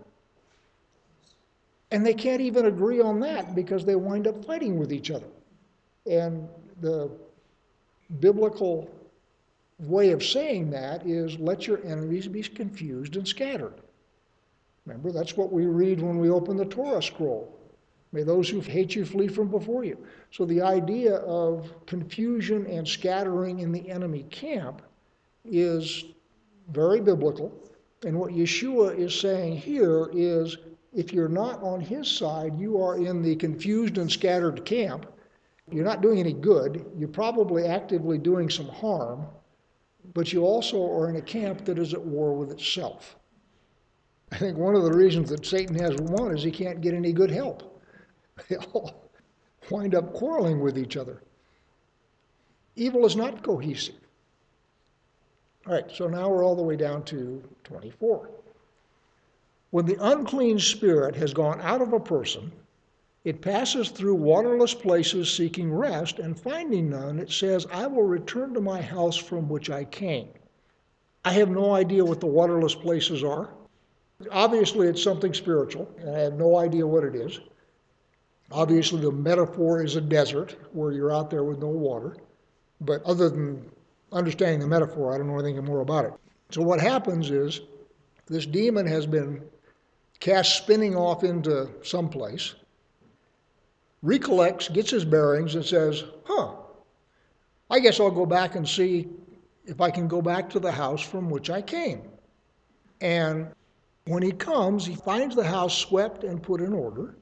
And 1.90 2.04
they 2.04 2.14
can't 2.14 2.40
even 2.40 2.66
agree 2.66 3.00
on 3.00 3.20
that 3.20 3.54
because 3.54 3.84
they 3.84 3.96
wind 3.96 4.26
up 4.26 4.44
fighting 4.44 4.78
with 4.78 4.92
each 4.92 5.10
other. 5.10 5.28
And 6.06 6.48
the 6.80 7.10
biblical 8.20 8.90
way 9.78 10.10
of 10.10 10.25
saying 10.25 10.70
that 10.70 11.06
is 11.06 11.38
let 11.38 11.66
your 11.66 11.84
enemies 11.84 12.28
be 12.28 12.42
confused 12.42 13.16
and 13.16 13.26
scattered. 13.26 13.75
Remember, 14.84 15.12
that's 15.12 15.37
what 15.37 15.52
we 15.52 15.66
read 15.66 16.00
when 16.00 16.18
we 16.18 16.30
open 16.30 16.56
the 16.56 16.64
Torah 16.64 17.02
scroll. 17.02 17.54
May 18.12 18.22
those 18.22 18.48
who 18.48 18.60
hate 18.60 18.94
you 18.94 19.04
flee 19.04 19.28
from 19.28 19.48
before 19.48 19.84
you. 19.84 19.98
So 20.30 20.46
the 20.46 20.62
idea 20.62 21.16
of 21.16 21.70
confusion 21.87 22.66
and 22.66 22.88
scattering 22.88 23.58
in 23.58 23.70
the 23.70 23.90
enemy 23.90 24.25
camp 24.30 24.82
is 25.44 26.04
very 26.68 27.00
biblical. 27.00 27.52
And 28.04 28.18
what 28.18 28.32
Yeshua 28.32 28.96
is 28.96 29.18
saying 29.18 29.56
here 29.56 30.08
is 30.12 30.56
if 30.92 31.12
you're 31.12 31.28
not 31.28 31.62
on 31.62 31.80
his 31.80 32.08
side, 32.08 32.58
you 32.58 32.80
are 32.80 32.96
in 32.96 33.22
the 33.22 33.37
confused 33.37 33.98
and 33.98 34.10
scattered 34.10 34.64
camp. 34.64 35.06
You're 35.70 35.84
not 35.84 36.00
doing 36.00 36.18
any 36.18 36.32
good. 36.32 36.84
You're 36.96 37.08
probably 37.08 37.64
actively 37.64 38.18
doing 38.18 38.48
some 38.48 38.68
harm, 38.68 39.26
but 40.14 40.32
you 40.32 40.44
also 40.44 40.80
are 40.82 41.10
in 41.10 41.16
a 41.16 41.22
camp 41.22 41.64
that 41.66 41.78
is 41.78 41.92
at 41.92 42.00
war 42.00 42.34
with 42.34 42.50
itself. 42.50 43.16
I 44.32 44.37
think 44.37 44.56
one 44.56 44.75
of 44.75 44.84
the 44.84 44.92
reasons 44.92 45.30
that 45.30 45.46
Satan 45.46 45.78
has 45.78 45.96
won 45.96 46.37
is 46.37 46.42
he 46.42 46.50
can't 46.50 46.80
get 46.80 46.94
any 46.94 47.12
good 47.12 47.30
help. 47.30 47.82
They 48.48 48.56
all 48.56 49.10
wind 49.68 49.94
up 49.94 50.14
quarreling 50.14 50.60
with 50.60 50.78
each 50.78 50.96
other. 50.96 51.22
Evil 52.76 53.04
is 53.04 53.16
not 53.16 53.42
cohesive. 53.42 53.96
All 55.67 55.75
right, 55.75 55.91
so 55.93 56.09
now 56.09 56.29
we're 56.29 56.45
all 56.45 56.57
the 56.57 56.62
way 56.62 56.77
down 56.77 57.03
to 57.05 57.43
24. 57.65 58.31
When 59.71 59.85
the 59.85 59.99
unclean 60.00 60.59
spirit 60.59 61.15
has 61.17 61.35
gone 61.35 61.61
out 61.61 61.83
of 61.83 61.93
a 61.93 62.00
person, 62.00 62.50
it 63.25 63.43
passes 63.43 63.91
through 63.91 64.15
waterless 64.15 64.73
places 64.73 65.31
seeking 65.31 65.71
rest, 65.71 66.19
and 66.19 66.38
finding 66.38 66.88
none, 66.88 67.19
it 67.19 67.31
says, 67.31 67.67
I 67.71 67.87
will 67.87 68.05
return 68.05 68.55
to 68.55 68.61
my 68.61 68.81
house 68.81 69.17
from 69.17 69.49
which 69.49 69.69
I 69.69 69.85
came. 69.85 70.29
I 71.25 71.33
have 71.33 71.50
no 71.50 71.75
idea 71.75 72.05
what 72.05 72.21
the 72.21 72.27
waterless 72.27 72.75
places 72.75 73.23
are. 73.23 73.50
Obviously, 74.31 74.87
it's 74.87 75.03
something 75.03 75.35
spiritual, 75.35 75.93
and 75.99 76.17
I 76.17 76.21
have 76.21 76.35
no 76.35 76.57
idea 76.57 76.87
what 76.87 77.05
it 77.05 77.15
is. 77.15 77.41
Obviously, 78.50 79.03
the 79.03 79.12
metaphor 79.12 79.83
is 79.83 79.97
a 79.97 80.00
desert 80.00 80.57
where 80.73 80.93
you're 80.93 81.12
out 81.12 81.29
there 81.29 81.45
with 81.45 81.59
no 81.59 81.69
water. 81.69 82.17
But 82.81 83.03
other 83.03 83.29
than 83.29 83.71
understanding 84.12 84.61
the 84.61 84.67
metaphor, 84.67 85.15
I 85.15 85.19
don't 85.19 85.29
know 85.29 85.38
anything 85.38 85.65
more 85.65 85.81
about 85.81 86.05
it. 86.05 86.12
So, 86.50 86.62
what 86.62 86.81
happens 86.81 87.31
is 87.31 87.61
this 88.27 88.47
demon 88.47 88.87
has 88.87 89.07
been 89.07 89.43
cast 90.21 90.57
spinning 90.57 90.97
off 90.97 91.25
into 91.25 91.69
some 91.83 92.09
place, 92.09 92.55
recollects, 94.03 94.69
gets 94.69 94.91
his 94.91 95.05
bearings, 95.05 95.55
and 95.55 95.65
says, 95.65 96.05
Huh, 96.25 96.55
I 97.71 97.81
guess 97.81 98.00
I'll 98.00 98.11
go 98.11 98.27
back 98.27 98.55
and 98.55 98.67
see 98.67 99.09
if 99.65 99.81
I 99.81 99.91
can 99.91 100.09
go 100.09 100.23
back 100.23 100.49
to 100.50 100.61
the 100.61 100.73
house 100.73 101.03
from 101.03 101.29
which 101.29 101.50
I 101.50 101.61
came. 101.61 102.03
And 103.00 103.49
when 104.07 104.23
he 104.23 104.33
comes, 104.33 104.87
he 104.87 104.95
finds 104.95 105.37
the 105.37 105.45
house 105.45 105.77
swept 105.77 106.25
and 106.25 106.43
put 106.43 106.62
in 106.62 106.73
order. 106.73 107.17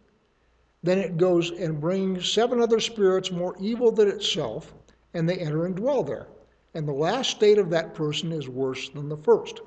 Then 0.82 0.98
it 0.98 1.16
goes 1.16 1.50
and 1.50 1.80
brings 1.80 2.30
seven 2.30 2.60
other 2.60 2.78
spirits 2.78 3.32
more 3.32 3.56
evil 3.58 3.90
than 3.90 4.08
itself, 4.08 4.72
and 5.14 5.28
they 5.28 5.38
enter 5.38 5.66
and 5.66 5.74
dwell 5.74 6.04
there. 6.04 6.28
And 6.76 6.86
the 6.86 6.92
last 6.92 7.30
state 7.30 7.56
of 7.56 7.70
that 7.70 7.94
person 7.94 8.32
is 8.32 8.50
worse 8.50 8.90
than 8.90 9.08
the 9.08 9.16
first. 9.16 9.62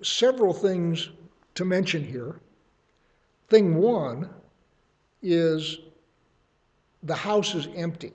Several 0.00 0.52
things 0.52 1.08
to 1.56 1.64
mention 1.64 2.04
here. 2.04 2.36
Thing 3.48 3.74
one 3.74 4.30
is 5.22 5.80
the 7.02 7.16
house 7.16 7.56
is 7.56 7.66
empty. 7.74 8.12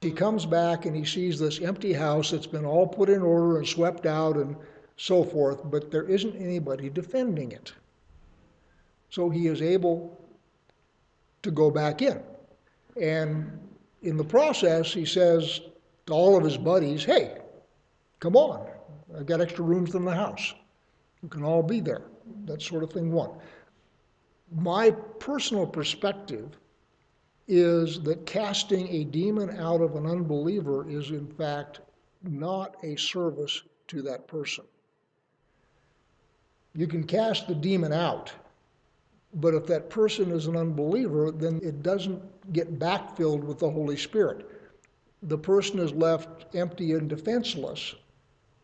He 0.00 0.10
comes 0.10 0.46
back 0.46 0.86
and 0.86 0.96
he 0.96 1.04
sees 1.04 1.38
this 1.38 1.60
empty 1.60 1.92
house 1.92 2.30
that's 2.30 2.46
been 2.46 2.64
all 2.64 2.86
put 2.86 3.10
in 3.10 3.20
order 3.20 3.58
and 3.58 3.68
swept 3.68 4.06
out 4.06 4.38
and 4.38 4.56
so 4.96 5.22
forth, 5.22 5.60
but 5.70 5.90
there 5.90 6.04
isn't 6.04 6.36
anybody 6.36 6.88
defending 6.88 7.52
it. 7.52 7.70
So 9.10 9.28
he 9.28 9.46
is 9.46 9.60
able 9.60 10.18
to 11.42 11.50
go 11.50 11.70
back 11.70 12.00
in. 12.00 12.22
And 12.98 13.60
in 14.00 14.16
the 14.16 14.24
process, 14.24 14.90
he 14.90 15.04
says 15.04 15.60
to 16.06 16.12
all 16.12 16.36
of 16.36 16.44
his 16.44 16.56
buddies, 16.56 17.04
hey, 17.04 17.38
come 18.20 18.36
on, 18.36 18.66
I've 19.16 19.26
got 19.26 19.40
extra 19.40 19.64
rooms 19.64 19.94
in 19.94 20.04
the 20.04 20.14
house. 20.14 20.54
You 21.22 21.28
can 21.28 21.44
all 21.44 21.62
be 21.62 21.80
there. 21.80 22.02
That 22.44 22.62
sort 22.62 22.82
of 22.82 22.92
thing, 22.92 23.12
one. 23.12 23.30
My 24.54 24.90
personal 24.90 25.66
perspective 25.66 26.56
is 27.48 28.00
that 28.02 28.26
casting 28.26 28.88
a 28.88 29.04
demon 29.04 29.58
out 29.58 29.80
of 29.80 29.96
an 29.96 30.06
unbeliever 30.06 30.88
is, 30.88 31.10
in 31.10 31.26
fact, 31.26 31.80
not 32.22 32.76
a 32.82 32.96
service 32.96 33.62
to 33.88 34.02
that 34.02 34.26
person. 34.26 34.64
You 36.74 36.86
can 36.86 37.04
cast 37.04 37.48
the 37.48 37.54
demon 37.54 37.92
out, 37.92 38.32
but 39.34 39.54
if 39.54 39.66
that 39.66 39.90
person 39.90 40.30
is 40.30 40.46
an 40.46 40.56
unbeliever, 40.56 41.30
then 41.30 41.60
it 41.62 41.82
doesn't 41.82 42.22
get 42.52 42.78
backfilled 42.78 43.42
with 43.42 43.58
the 43.58 43.70
Holy 43.70 43.96
Spirit. 43.96 44.48
The 45.22 45.38
person 45.38 45.78
is 45.78 45.92
left 45.92 46.54
empty 46.54 46.92
and 46.92 47.08
defenseless. 47.08 47.94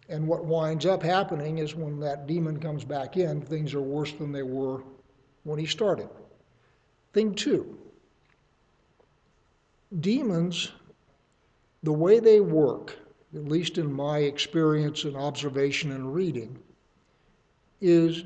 And 0.09 0.27
what 0.27 0.45
winds 0.45 0.87
up 0.87 1.03
happening 1.03 1.59
is 1.59 1.75
when 1.75 2.01
that 2.01 2.27
demon 2.27 2.59
comes 2.59 2.85
back 2.85 3.17
in, 3.17 3.41
things 3.41 3.75
are 3.75 3.83
worse 3.83 4.13
than 4.13 4.33
they 4.33 4.43
were 4.43 4.83
when 5.45 5.59
he 5.59 5.67
started. 5.67 6.09
Thing 7.13 7.35
two 7.35 7.79
demons, 10.01 10.71
the 11.83 11.93
way 11.93 12.21
they 12.21 12.41
work, 12.41 12.97
at 13.35 13.45
least 13.45 13.79
in 13.79 13.91
my 13.91 14.19
experience 14.19 15.05
and 15.05 15.17
observation 15.17 15.93
and 15.93 16.15
reading, 16.15 16.59
is 17.81 18.25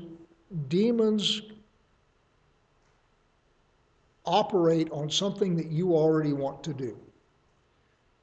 demons 0.67 1.41
operate 4.25 4.89
on 4.91 5.09
something 5.09 5.55
that 5.55 5.67
you 5.67 5.93
already 5.93 6.33
want 6.33 6.63
to 6.63 6.73
do. 6.73 6.97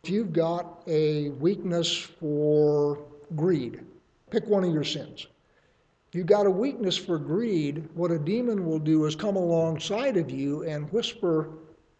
If 0.02 0.08
you've 0.08 0.32
got 0.32 0.82
a 0.86 1.28
weakness 1.28 1.94
for 1.94 2.98
greed, 3.36 3.80
pick 4.30 4.46
one 4.46 4.64
of 4.64 4.72
your 4.72 4.84
sins. 4.84 5.26
If 6.08 6.14
you've 6.14 6.26
got 6.26 6.46
a 6.46 6.50
weakness 6.50 6.96
for 6.96 7.18
greed, 7.18 7.86
what 7.94 8.10
a 8.10 8.18
demon 8.18 8.66
will 8.66 8.78
do 8.78 9.04
is 9.04 9.14
come 9.14 9.36
alongside 9.36 10.16
of 10.16 10.30
you 10.30 10.62
and 10.62 10.90
whisper 10.90 11.50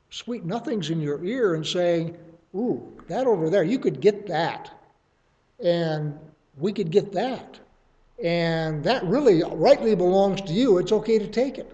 sweet 0.09 0.45
nothings 0.45 0.91
in 0.91 1.01
your 1.01 1.23
ear 1.25 1.55
and 1.55 1.67
say, 1.67 2.15
Ooh, 2.55 2.83
that 3.07 3.27
over 3.27 3.51
there, 3.51 3.63
you 3.63 3.79
could 3.79 4.01
get 4.01 4.27
that. 4.27 4.71
And 5.63 6.19
we 6.59 6.73
could 6.73 6.91
get 6.91 7.13
that. 7.13 7.61
And 8.23 8.83
that 8.83 9.05
really 9.05 9.43
rightly 9.45 9.95
belongs 9.95 10.41
to 10.43 10.53
you. 10.53 10.79
It's 10.79 10.93
okay 10.93 11.19
to 11.19 11.29
take 11.29 11.59
it. 11.59 11.71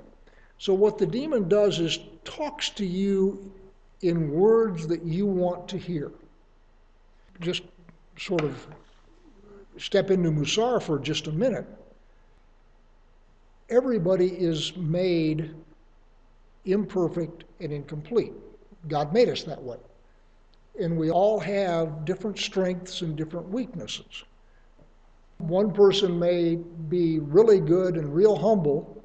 So, 0.58 0.74
what 0.74 0.98
the 0.98 1.06
demon 1.06 1.48
does 1.48 1.78
is 1.78 1.98
talks 2.24 2.68
to 2.70 2.84
you 2.84 3.52
in 4.02 4.30
words 4.30 4.86
that 4.86 5.02
you 5.02 5.26
want 5.26 5.68
to 5.68 5.78
hear. 5.78 6.12
Just 7.40 7.62
sort 8.18 8.42
of 8.42 8.66
step 9.78 10.10
into 10.10 10.30
Musar 10.30 10.82
for 10.82 10.98
just 10.98 11.26
a 11.26 11.32
minute. 11.32 11.66
Everybody 13.68 14.28
is 14.28 14.76
made 14.76 15.54
imperfect 16.64 17.44
and 17.60 17.72
incomplete. 17.72 18.32
God 18.88 19.12
made 19.12 19.28
us 19.28 19.42
that 19.44 19.62
way. 19.62 19.78
And 20.80 20.96
we 20.96 21.10
all 21.10 21.40
have 21.40 22.04
different 22.04 22.38
strengths 22.38 23.00
and 23.00 23.16
different 23.16 23.48
weaknesses. 23.48 24.24
One 25.38 25.72
person 25.72 26.18
may 26.18 26.56
be 26.88 27.18
really 27.18 27.60
good 27.60 27.96
and 27.96 28.14
real 28.14 28.36
humble, 28.36 29.02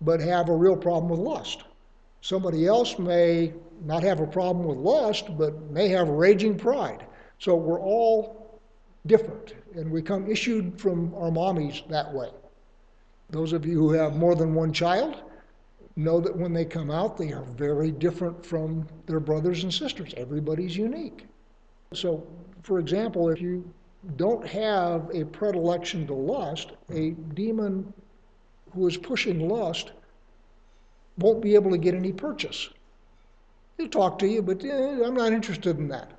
but 0.00 0.20
have 0.20 0.48
a 0.48 0.54
real 0.54 0.76
problem 0.76 1.10
with 1.10 1.20
lust. 1.20 1.64
Somebody 2.22 2.68
else 2.68 3.00
may 3.00 3.52
not 3.84 4.04
have 4.04 4.20
a 4.20 4.26
problem 4.26 4.64
with 4.64 4.78
lust, 4.78 5.36
but 5.36 5.60
may 5.72 5.88
have 5.88 6.08
raging 6.08 6.56
pride. 6.56 7.04
So 7.40 7.56
we're 7.56 7.80
all 7.80 8.60
different, 9.06 9.54
and 9.74 9.90
we 9.90 10.02
come 10.02 10.30
issued 10.30 10.80
from 10.80 11.12
our 11.16 11.30
mommies 11.30 11.86
that 11.88 12.14
way. 12.14 12.30
Those 13.30 13.52
of 13.52 13.66
you 13.66 13.76
who 13.76 13.90
have 13.90 14.14
more 14.14 14.36
than 14.36 14.54
one 14.54 14.72
child 14.72 15.16
know 15.96 16.20
that 16.20 16.36
when 16.36 16.52
they 16.52 16.64
come 16.64 16.92
out, 16.92 17.16
they 17.16 17.32
are 17.32 17.42
very 17.42 17.90
different 17.90 18.46
from 18.46 18.86
their 19.06 19.20
brothers 19.20 19.64
and 19.64 19.74
sisters. 19.74 20.14
Everybody's 20.16 20.76
unique. 20.76 21.26
So, 21.92 22.24
for 22.62 22.78
example, 22.78 23.30
if 23.30 23.40
you 23.40 23.68
don't 24.14 24.46
have 24.46 25.10
a 25.12 25.24
predilection 25.24 26.06
to 26.06 26.14
lust, 26.14 26.70
a 26.90 27.10
demon 27.34 27.92
who 28.72 28.86
is 28.86 28.96
pushing 28.96 29.48
lust 29.48 29.90
won't 31.18 31.42
be 31.42 31.54
able 31.54 31.70
to 31.70 31.78
get 31.78 31.94
any 31.94 32.12
purchase. 32.12 32.68
He'll 33.76 33.88
talk 33.88 34.18
to 34.20 34.26
you, 34.26 34.42
but 34.42 34.64
eh, 34.64 35.00
I'm 35.04 35.14
not 35.14 35.32
interested 35.32 35.78
in 35.78 35.88
that. 35.88 36.12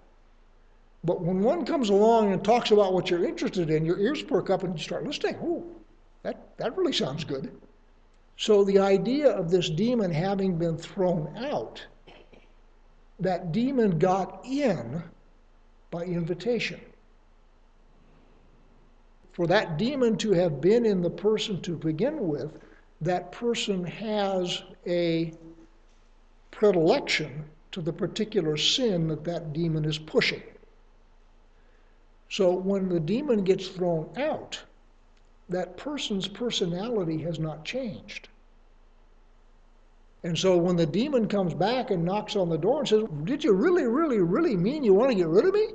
But 1.04 1.22
when 1.22 1.42
one 1.42 1.66
comes 1.66 1.90
along 1.90 2.32
and 2.32 2.44
talks 2.44 2.72
about 2.72 2.94
what 2.94 3.10
you're 3.10 3.26
interested 3.26 3.70
in, 3.70 3.86
your 3.86 4.00
ears 4.00 4.24
perk 4.24 4.50
up 4.50 4.64
and 4.64 4.78
you 4.78 4.84
start 4.84 5.06
listening. 5.06 5.36
Oh, 5.42 5.66
that, 6.24 6.58
that 6.58 6.78
really 6.78 6.94
sounds 6.94 7.24
good. 7.24 7.52
So 8.38 8.64
the 8.64 8.80
idea 8.80 9.30
of 9.30 9.52
this 9.52 9.70
demon 9.70 10.12
having 10.12 10.58
been 10.58 10.78
thrown 10.78 11.36
out, 11.38 11.86
that 13.20 13.52
demon 13.52 14.00
got 14.00 14.46
in 14.46 15.04
by 15.92 16.04
invitation. 16.04 16.80
For 19.34 19.48
that 19.48 19.78
demon 19.78 20.18
to 20.18 20.32
have 20.32 20.62
been 20.62 20.86
in 20.86 21.02
the 21.02 21.10
person 21.10 21.62
to 21.62 21.76
begin 21.76 22.28
with, 22.28 22.58
that 23.04 23.32
person 23.32 23.84
has 23.84 24.64
a 24.88 25.34
predilection 26.52 27.46
to 27.72 27.82
the 27.82 27.92
particular 27.92 28.56
sin 28.56 29.08
that 29.08 29.24
that 29.24 29.52
demon 29.52 29.84
is 29.84 29.98
pushing. 29.98 30.42
So 32.30 32.52
when 32.52 32.90
the 32.90 33.00
demon 33.00 33.44
gets 33.44 33.68
thrown 33.68 34.10
out, 34.18 34.62
that 35.50 35.78
person's 35.78 36.28
personality 36.28 37.18
has 37.24 37.40
not 37.40 37.66
changed. 37.66 38.30
And 40.24 40.38
so 40.38 40.58
when 40.58 40.78
the 40.78 40.86
demon 40.86 41.28
comes 41.28 41.54
back 41.54 41.92
and 41.92 42.06
knocks 42.06 42.36
on 42.38 42.50
the 42.50 42.58
door 42.58 42.80
and 42.80 42.88
says, 42.88 43.04
Did 43.26 43.44
you 43.44 43.52
really, 43.52 43.84
really, 43.84 44.20
really 44.20 44.56
mean 44.56 44.84
you 44.84 44.94
want 44.94 45.12
to 45.12 45.18
get 45.18 45.28
rid 45.28 45.46
of 45.46 45.54
me? 45.54 45.68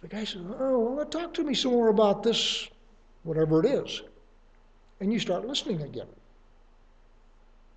The 0.00 0.08
guy 0.08 0.24
says, 0.24 0.42
Oh, 0.58 0.94
well, 0.94 1.06
talk 1.06 1.32
to 1.34 1.44
me 1.44 1.54
some 1.54 1.72
more 1.72 1.88
about 1.88 2.24
this, 2.24 2.68
whatever 3.22 3.60
it 3.60 3.66
is. 3.66 4.02
And 5.00 5.12
you 5.12 5.20
start 5.20 5.46
listening 5.46 5.82
again. 5.82 6.08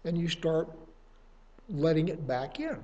And 0.04 0.18
you 0.18 0.28
start 0.28 0.70
letting 1.70 2.08
it 2.08 2.28
back 2.28 2.60
in. 2.60 2.78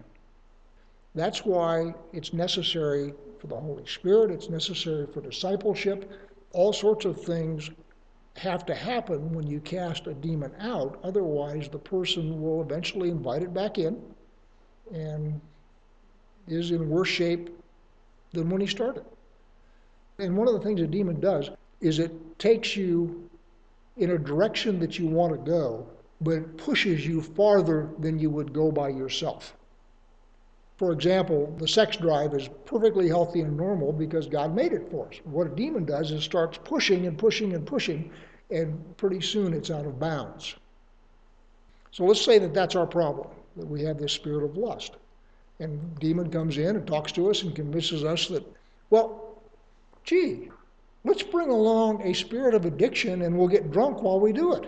That's 1.16 1.46
why 1.46 1.94
it's 2.14 2.32
necessary 2.34 3.14
for 3.40 3.48
the 3.48 3.56
Holy 3.56 3.86
Spirit, 3.88 4.32
it's 4.32 4.50
necessary 4.50 5.08
for 5.08 5.22
discipleship. 5.22 6.12
All 6.54 6.74
sorts 6.74 7.06
of 7.06 7.22
things 7.22 7.70
have 8.36 8.66
to 8.68 8.76
happen 8.76 9.34
when 9.34 9.48
you 9.48 9.60
cast 9.60 10.08
a 10.08 10.14
demon 10.14 10.54
out. 10.60 11.00
Otherwise, 11.04 11.70
the 11.70 11.80
person 11.80 12.42
will 12.42 12.62
eventually 12.62 13.10
invite 13.10 13.42
it 13.42 13.54
back 13.54 13.78
in 13.78 14.00
and 14.94 15.42
is 16.48 16.72
in 16.72 16.88
worse 16.90 17.10
shape 17.10 17.50
than 18.34 18.50
when 18.50 18.62
he 18.62 18.68
started. 18.68 19.06
And 20.20 20.38
one 20.38 20.48
of 20.48 20.54
the 20.54 20.62
things 20.62 20.82
a 20.82 20.88
demon 20.88 21.20
does 21.20 21.50
is 21.82 22.00
it 22.00 22.40
takes 22.40 22.76
you 22.76 23.30
in 23.98 24.12
a 24.12 24.18
direction 24.18 24.80
that 24.80 25.00
you 25.00 25.08
want 25.08 25.34
to 25.34 25.52
go, 25.52 25.88
but 26.22 26.32
it 26.32 26.58
pushes 26.58 27.06
you 27.06 27.22
farther 27.22 27.90
than 28.00 28.20
you 28.20 28.30
would 28.30 28.54
go 28.54 28.72
by 28.72 28.90
yourself. 28.90 29.56
For 30.78 30.92
example, 30.92 31.56
the 31.58 31.68
sex 31.68 31.98
drive 31.98 32.34
is 32.36 32.50
perfectly 32.66 33.08
healthy 33.08 33.42
and 33.42 33.58
normal 33.58 33.92
because 33.92 34.28
God 34.28 34.54
made 34.54 34.74
it 34.74 34.90
for 34.92 35.08
us. 35.08 35.16
What 35.24 35.48
a 35.48 35.56
demon 35.56 35.86
does 35.86 36.12
is 36.12 36.24
starts 36.24 36.60
pushing 36.64 37.08
and 37.08 37.18
pushing 37.18 37.54
and 37.54 37.66
pushing, 37.66 38.12
and 38.52 38.96
pretty 38.98 39.22
soon 39.22 39.54
it's 39.54 39.72
out 39.72 39.86
of 39.86 40.00
bounds. 40.00 40.56
So 41.92 42.06
let's 42.06 42.22
say 42.22 42.38
that 42.38 42.54
that's 42.54 42.76
our 42.76 42.86
problem, 42.86 43.28
that 43.56 43.66
we 43.66 43.82
have 43.84 43.98
this 43.98 44.14
spirit 44.14 44.44
of 44.44 44.56
lust. 44.56 44.98
And 45.60 46.00
demon 46.00 46.30
comes 46.30 46.60
in 46.60 46.76
and 46.76 46.86
talks 46.86 47.12
to 47.14 47.32
us 47.32 47.42
and 47.42 47.56
convinces 47.56 48.04
us 48.04 48.28
that, 48.28 48.46
well, 48.92 49.42
gee, 50.04 50.52
let's 51.04 51.24
bring 51.24 51.50
along 51.50 52.04
a 52.04 52.14
spirit 52.14 52.54
of 52.54 52.66
addiction 52.66 53.24
and 53.24 53.36
we'll 53.36 53.48
get 53.48 53.72
drunk 53.72 54.04
while 54.04 54.20
we 54.20 54.32
do 54.32 54.54
it. 54.54 54.66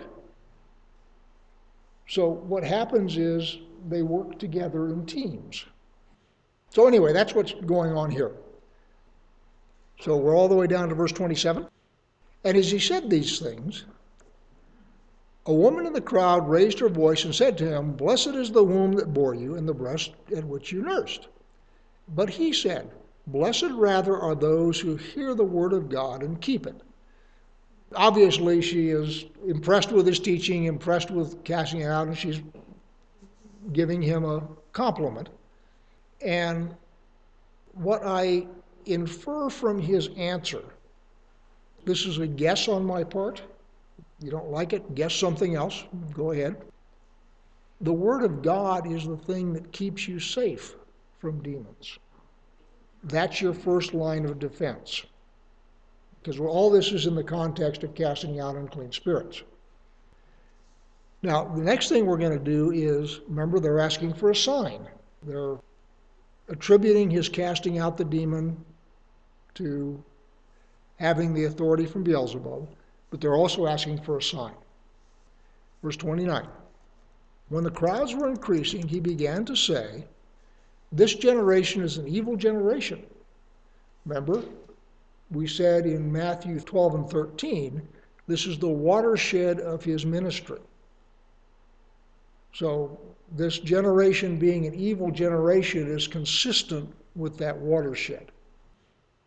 So 2.10 2.28
what 2.28 2.64
happens 2.64 3.16
is 3.16 3.58
they 3.88 4.02
work 4.02 4.36
together 4.40 4.88
in 4.88 5.06
teams. 5.06 5.64
So, 6.70 6.88
anyway, 6.88 7.12
that's 7.12 7.36
what's 7.36 7.52
going 7.52 7.92
on 7.92 8.10
here. 8.10 8.32
So, 10.00 10.16
we're 10.16 10.34
all 10.34 10.48
the 10.48 10.56
way 10.56 10.66
down 10.66 10.88
to 10.88 10.96
verse 10.96 11.12
27. 11.12 11.68
And 12.42 12.56
as 12.56 12.68
he 12.68 12.80
said 12.80 13.08
these 13.08 13.38
things, 13.38 13.84
a 15.46 15.54
woman 15.54 15.86
in 15.86 15.92
the 15.92 16.00
crowd 16.00 16.48
raised 16.48 16.80
her 16.80 16.88
voice 16.88 17.24
and 17.24 17.32
said 17.32 17.56
to 17.58 17.68
him, 17.68 17.92
Blessed 17.92 18.34
is 18.34 18.50
the 18.50 18.64
womb 18.64 18.92
that 18.94 19.14
bore 19.14 19.36
you 19.36 19.54
and 19.54 19.68
the 19.68 19.74
breast 19.74 20.10
at 20.36 20.44
which 20.44 20.72
you 20.72 20.82
nursed. 20.82 21.28
But 22.08 22.28
he 22.28 22.52
said, 22.52 22.90
Blessed 23.28 23.70
rather 23.70 24.18
are 24.18 24.34
those 24.34 24.80
who 24.80 24.96
hear 24.96 25.36
the 25.36 25.44
word 25.44 25.72
of 25.72 25.88
God 25.88 26.24
and 26.24 26.40
keep 26.40 26.66
it. 26.66 26.80
Obviously, 27.96 28.62
she 28.62 28.90
is 28.90 29.24
impressed 29.46 29.90
with 29.90 30.06
his 30.06 30.20
teaching, 30.20 30.64
impressed 30.64 31.10
with 31.10 31.42
casting 31.44 31.80
it 31.80 31.86
out, 31.86 32.06
and 32.06 32.16
she's 32.16 32.40
giving 33.72 34.00
him 34.00 34.24
a 34.24 34.46
compliment. 34.72 35.28
And 36.20 36.74
what 37.74 38.02
I 38.04 38.46
infer 38.86 39.50
from 39.50 39.80
his 39.80 40.08
answer, 40.16 40.62
this 41.84 42.06
is 42.06 42.18
a 42.18 42.26
guess 42.26 42.68
on 42.68 42.84
my 42.84 43.02
part. 43.02 43.42
You 44.20 44.30
don't 44.30 44.50
like 44.50 44.72
it? 44.72 44.94
Guess 44.94 45.14
something 45.14 45.56
else. 45.56 45.84
Go 46.12 46.32
ahead. 46.32 46.56
The 47.80 47.92
Word 47.92 48.22
of 48.22 48.42
God 48.42 48.90
is 48.90 49.06
the 49.06 49.16
thing 49.16 49.52
that 49.54 49.72
keeps 49.72 50.06
you 50.06 50.20
safe 50.20 50.74
from 51.18 51.42
demons. 51.42 51.98
That's 53.04 53.40
your 53.40 53.54
first 53.54 53.94
line 53.94 54.26
of 54.26 54.38
defense. 54.38 55.04
Because 56.22 56.38
all 56.38 56.70
this 56.70 56.92
is 56.92 57.06
in 57.06 57.14
the 57.14 57.24
context 57.24 57.82
of 57.82 57.94
casting 57.94 58.40
out 58.40 58.56
unclean 58.56 58.92
spirits. 58.92 59.42
Now, 61.22 61.44
the 61.44 61.62
next 61.62 61.88
thing 61.88 62.06
we're 62.06 62.18
going 62.18 62.38
to 62.38 62.44
do 62.44 62.70
is 62.70 63.20
remember, 63.28 63.60
they're 63.60 63.80
asking 63.80 64.14
for 64.14 64.30
a 64.30 64.36
sign. 64.36 64.86
They're 65.22 65.56
attributing 66.48 67.10
his 67.10 67.28
casting 67.28 67.78
out 67.78 67.96
the 67.96 68.04
demon 68.04 68.64
to 69.54 70.02
having 70.96 71.34
the 71.34 71.44
authority 71.44 71.86
from 71.86 72.04
Beelzebub, 72.04 72.68
but 73.10 73.20
they're 73.20 73.34
also 73.34 73.66
asking 73.66 74.02
for 74.02 74.18
a 74.18 74.22
sign. 74.22 74.54
Verse 75.82 75.96
29 75.96 76.46
When 77.48 77.64
the 77.64 77.70
crowds 77.70 78.14
were 78.14 78.28
increasing, 78.28 78.86
he 78.86 79.00
began 79.00 79.44
to 79.46 79.56
say, 79.56 80.04
This 80.92 81.14
generation 81.14 81.82
is 81.82 81.96
an 81.96 82.08
evil 82.08 82.36
generation. 82.36 83.04
Remember, 84.06 84.42
we 85.30 85.46
said 85.46 85.86
in 85.86 86.10
Matthew 86.10 86.58
12 86.60 86.94
and 86.94 87.10
13, 87.10 87.82
this 88.26 88.46
is 88.46 88.58
the 88.58 88.68
watershed 88.68 89.60
of 89.60 89.84
his 89.84 90.04
ministry. 90.04 90.60
So 92.52 92.98
this 93.36 93.58
generation 93.58 94.38
being 94.38 94.66
an 94.66 94.74
evil 94.74 95.10
generation 95.10 95.88
is 95.88 96.08
consistent 96.08 96.92
with 97.14 97.38
that 97.38 97.56
watershed. 97.56 98.32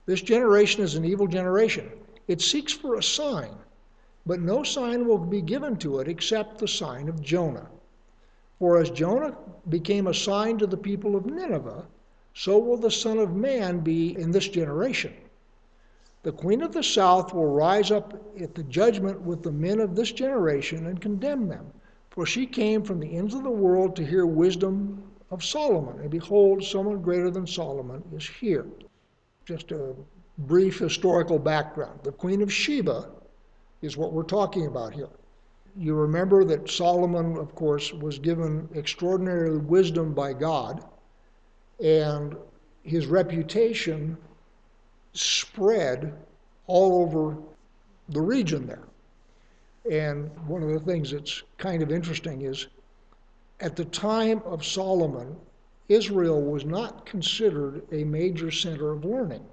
This 0.05 0.21
generation 0.21 0.83
is 0.83 0.95
an 0.95 1.05
evil 1.05 1.27
generation. 1.27 1.89
It 2.27 2.41
seeks 2.41 2.73
for 2.73 2.95
a 2.95 3.03
sign, 3.03 3.55
but 4.25 4.41
no 4.41 4.63
sign 4.63 5.07
will 5.07 5.17
be 5.17 5.41
given 5.41 5.77
to 5.77 5.99
it 5.99 6.07
except 6.07 6.57
the 6.57 6.67
sign 6.67 7.07
of 7.07 7.21
Jonah. 7.21 7.69
For 8.59 8.77
as 8.77 8.89
Jonah 8.89 9.37
became 9.69 10.07
a 10.07 10.13
sign 10.13 10.57
to 10.57 10.67
the 10.67 10.77
people 10.77 11.15
of 11.15 11.25
Nineveh, 11.25 11.85
so 12.33 12.57
will 12.57 12.77
the 12.77 12.91
Son 12.91 13.17
of 13.17 13.35
Man 13.35 13.79
be 13.79 14.17
in 14.17 14.31
this 14.31 14.47
generation. 14.47 15.13
The 16.23 16.31
queen 16.31 16.61
of 16.61 16.73
the 16.73 16.83
south 16.83 17.33
will 17.33 17.51
rise 17.51 17.91
up 17.91 18.13
at 18.39 18.55
the 18.55 18.63
judgment 18.63 19.21
with 19.21 19.43
the 19.43 19.51
men 19.51 19.79
of 19.79 19.95
this 19.95 20.11
generation 20.11 20.87
and 20.87 20.99
condemn 20.99 21.47
them 21.47 21.71
for 22.13 22.27
she 22.27 22.45
came 22.45 22.83
from 22.83 22.99
the 22.99 23.15
ends 23.15 23.33
of 23.33 23.41
the 23.43 23.49
world 23.49 23.95
to 23.95 24.05
hear 24.05 24.27
wisdom 24.27 25.03
of 25.31 25.43
Solomon. 25.43 25.99
And 25.99 26.11
behold, 26.11 26.63
someone 26.63 27.01
greater 27.01 27.31
than 27.31 27.47
Solomon 27.47 28.03
is 28.15 28.27
here. 28.27 28.67
Just 29.45 29.71
a 29.71 29.95
brief 30.37 30.77
historical 30.77 31.39
background. 31.39 32.01
The 32.03 32.11
Queen 32.11 32.43
of 32.43 32.53
Sheba 32.53 33.09
is 33.81 33.97
what 33.97 34.13
we're 34.13 34.21
talking 34.21 34.67
about 34.67 34.93
here. 34.93 35.09
You 35.75 35.95
remember 35.95 36.45
that 36.45 36.69
Solomon, 36.69 37.35
of 37.37 37.55
course, 37.55 37.91
was 37.91 38.19
given 38.19 38.69
extraordinary 38.75 39.57
wisdom 39.57 40.13
by 40.13 40.33
God, 40.33 40.85
and 41.83 42.35
his 42.83 43.07
reputation 43.07 44.15
spread 45.13 46.13
all 46.67 47.01
over 47.01 47.37
the 48.09 48.21
region 48.21 48.67
there. 48.67 48.83
And 49.89 50.29
one 50.47 50.63
of 50.63 50.69
the 50.69 50.79
things 50.79 51.11
that's 51.11 51.43
kind 51.57 51.81
of 51.83 51.91
interesting 51.91 52.43
is 52.43 52.67
at 53.59 53.75
the 53.75 53.85
time 53.85 54.41
of 54.45 54.65
Solomon, 54.65 55.35
Israel 55.89 56.41
was 56.41 56.65
not 56.65 57.05
considered 57.05 57.83
a 57.91 58.03
major 58.03 58.51
center 58.51 58.91
of 58.91 59.05
learning. 59.05 59.43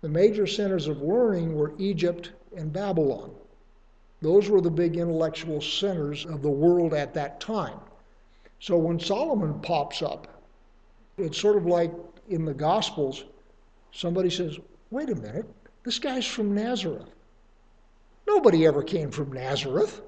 The 0.00 0.08
major 0.08 0.46
centers 0.46 0.88
of 0.88 1.00
learning 1.00 1.54
were 1.54 1.74
Egypt 1.78 2.32
and 2.56 2.72
Babylon. 2.72 3.30
Those 4.20 4.48
were 4.48 4.60
the 4.60 4.70
big 4.70 4.96
intellectual 4.96 5.60
centers 5.60 6.26
of 6.26 6.42
the 6.42 6.50
world 6.50 6.94
at 6.94 7.14
that 7.14 7.40
time. 7.40 7.78
So 8.60 8.76
when 8.76 9.00
Solomon 9.00 9.60
pops 9.60 10.02
up, 10.02 10.28
it's 11.18 11.38
sort 11.38 11.56
of 11.56 11.66
like 11.66 11.92
in 12.28 12.44
the 12.44 12.54
Gospels, 12.54 13.24
somebody 13.92 14.30
says, 14.30 14.58
wait 14.90 15.10
a 15.10 15.14
minute, 15.14 15.46
this 15.84 15.98
guy's 15.98 16.26
from 16.26 16.54
Nazareth. 16.54 17.10
Nobody 18.26 18.66
ever 18.66 18.82
came 18.82 19.10
from 19.10 19.32
Nazareth. 19.32 20.00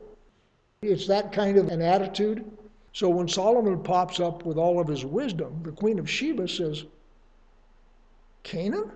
It's 0.82 1.06
that 1.06 1.32
kind 1.32 1.56
of 1.56 1.68
an 1.68 1.82
attitude. 1.82 2.44
So 2.92 3.08
when 3.08 3.28
Solomon 3.28 3.82
pops 3.82 4.20
up 4.20 4.44
with 4.44 4.56
all 4.56 4.80
of 4.80 4.88
his 4.88 5.04
wisdom, 5.04 5.60
the 5.64 5.72
Queen 5.72 5.98
of 5.98 6.08
Sheba 6.08 6.46
says, 6.48 6.84
Canaan? 8.42 8.90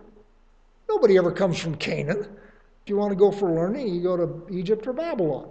Nobody 0.88 1.18
ever 1.18 1.32
comes 1.32 1.58
from 1.58 1.74
Canaan. 1.74 2.20
If 2.20 2.90
you 2.90 2.96
want 2.96 3.10
to 3.10 3.16
go 3.16 3.30
for 3.30 3.50
learning, 3.50 3.94
you 3.94 4.02
go 4.02 4.16
to 4.16 4.46
Egypt 4.50 4.86
or 4.86 4.92
Babylon. 4.92 5.48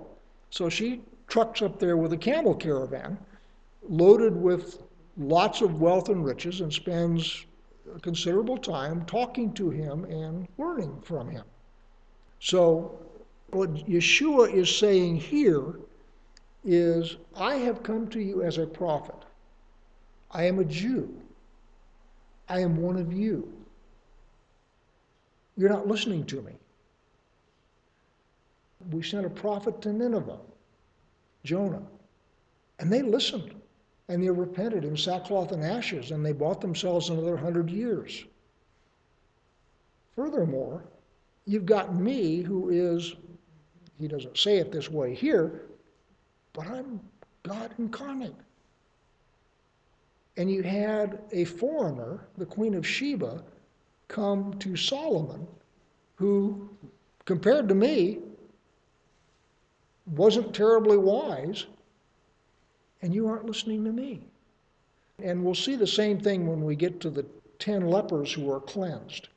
So 0.50 0.70
she 0.70 1.02
trucks 1.28 1.62
up 1.62 1.80
there 1.80 1.98
with 1.98 2.14
a 2.14 2.18
camel 2.18 2.56
caravan 2.56 3.18
loaded 3.90 4.36
with 4.36 4.82
lots 5.18 5.62
of 5.62 5.82
wealth 5.82 6.10
and 6.10 6.24
riches 6.24 6.62
and 6.62 6.72
spends 6.72 7.46
considerable 8.02 8.58
time 8.58 9.06
talking 9.06 9.54
to 9.54 9.70
him 9.70 10.06
and 10.06 10.48
learning 10.58 11.02
from 11.02 11.30
him. 11.30 11.44
So, 12.40 13.00
what 13.52 13.74
Yeshua 13.74 14.54
is 14.54 14.76
saying 14.76 15.18
here 15.18 15.80
is, 16.64 17.18
I 17.36 17.56
have 17.56 17.84
come 17.84 18.08
to 18.10 18.20
you 18.20 18.44
as 18.44 18.58
a 18.58 18.68
prophet. 18.68 19.16
I 20.32 20.44
am 20.44 20.60
a 20.60 20.66
Jew. 20.66 21.14
I 22.50 22.60
am 22.60 22.78
one 22.78 22.98
of 22.98 23.14
you. 23.14 23.52
You're 25.56 25.70
not 25.70 25.88
listening 25.88 26.26
to 26.26 26.42
me. 26.42 26.54
We 28.92 29.02
sent 29.02 29.26
a 29.26 29.30
prophet 29.30 29.82
to 29.82 29.92
Nineveh, 29.92 30.40
Jonah, 31.44 31.84
and 32.80 32.94
they 32.94 33.02
listened 33.02 33.57
and 34.10 34.24
they 34.24 34.30
repented 34.30 34.86
in 34.86 34.96
sackcloth 34.96 35.52
and 35.52 35.64
ashes, 35.64 36.12
and 36.12 36.26
they 36.26 36.32
bought 36.32 36.62
themselves 36.62 37.10
another 37.10 37.36
hundred 37.38 37.70
years. 37.70 38.24
Furthermore, 40.16 40.84
you've 41.46 41.66
got 41.66 41.96
me, 41.96 42.42
who 42.42 42.70
is, 42.70 43.16
he 44.00 44.08
doesn't 44.08 44.38
say 44.38 44.58
it 44.58 44.72
this 44.72 44.90
way 44.90 45.14
here, 45.14 45.64
but 46.54 46.68
I'm 46.68 47.00
God 47.44 47.74
incarnate. 47.78 48.36
And 50.38 50.52
you 50.52 50.64
had 50.64 51.20
a 51.32 51.46
foreigner, 51.46 52.28
the 52.38 52.46
Queen 52.46 52.76
of 52.76 52.86
Sheba, 52.86 53.44
come 54.08 54.54
to 54.60 54.76
Solomon, 54.76 55.48
who, 56.16 56.70
compared 57.26 57.68
to 57.70 57.76
me, 57.76 58.20
wasn't 60.06 60.54
terribly 60.54 60.98
wise, 60.98 61.66
and 63.02 63.14
you 63.14 63.28
aren't 63.28 63.46
listening 63.46 63.84
to 63.86 63.92
me. 63.92 64.22
And 65.24 65.44
we'll 65.44 65.56
see 65.56 65.76
the 65.76 65.88
same 65.88 66.20
thing 66.20 66.48
when 66.48 66.64
we 66.64 66.76
get 66.76 67.00
to 67.02 67.10
the 67.10 67.26
ten 67.60 67.88
lepers 67.88 68.32
who 68.32 68.52
are 68.52 68.60
cleansed. 68.60 69.30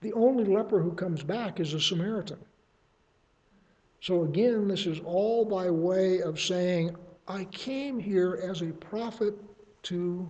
The 0.00 0.12
only 0.14 0.44
leper 0.44 0.80
who 0.80 0.92
comes 0.92 1.22
back 1.22 1.60
is 1.60 1.74
a 1.74 1.80
Samaritan. 1.80 2.38
So 4.00 4.24
again, 4.24 4.66
this 4.66 4.86
is 4.86 5.00
all 5.04 5.44
by 5.44 5.70
way 5.70 6.22
of 6.22 6.40
saying, 6.40 6.96
I 7.28 7.44
came 7.44 8.00
here 8.00 8.40
as 8.42 8.62
a 8.62 8.72
prophet 8.72 9.34
to 9.84 10.28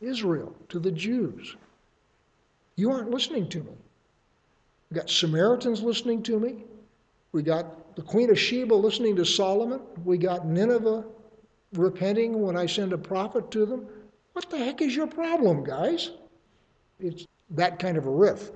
Israel, 0.00 0.56
to 0.70 0.78
the 0.78 0.90
Jews. 0.90 1.56
You 2.76 2.90
aren't 2.90 3.10
listening 3.10 3.48
to 3.50 3.58
me. 3.58 3.72
We 4.90 4.96
got 4.96 5.10
Samaritans 5.10 5.82
listening 5.82 6.22
to 6.24 6.40
me. 6.40 6.64
We 7.32 7.42
got 7.42 7.96
the 7.96 8.02
Queen 8.02 8.30
of 8.30 8.38
Sheba 8.38 8.74
listening 8.74 9.16
to 9.16 9.24
Solomon. 9.26 9.80
We 10.04 10.16
got 10.16 10.46
Nineveh 10.46 11.04
repenting 11.72 12.40
when 12.40 12.56
I 12.56 12.66
send 12.66 12.92
a 12.92 12.98
prophet 12.98 13.50
to 13.52 13.66
them? 13.66 13.86
What 14.32 14.50
the 14.50 14.58
heck 14.58 14.82
is 14.82 14.94
your 14.94 15.06
problem, 15.06 15.64
guys? 15.64 16.10
It's 16.98 17.26
that 17.50 17.78
kind 17.78 17.96
of 17.96 18.06
a 18.06 18.10
riff. 18.10 18.50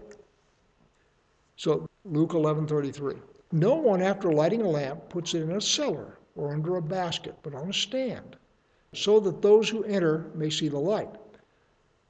So 1.56 1.86
Luke 2.04 2.32
11:33. 2.32 3.18
No 3.52 3.74
one 3.74 4.00
after 4.00 4.32
lighting 4.32 4.62
a 4.62 4.68
lamp 4.68 5.08
puts 5.08 5.34
it 5.34 5.42
in 5.42 5.50
a 5.52 5.60
cellar 5.60 6.18
or 6.36 6.52
under 6.52 6.76
a 6.76 6.82
basket, 6.82 7.34
but 7.42 7.54
on 7.54 7.68
a 7.68 7.72
stand, 7.72 8.36
so 8.94 9.20
that 9.20 9.42
those 9.42 9.68
who 9.68 9.84
enter 9.84 10.30
may 10.34 10.48
see 10.48 10.68
the 10.68 10.78
light. 10.78 11.10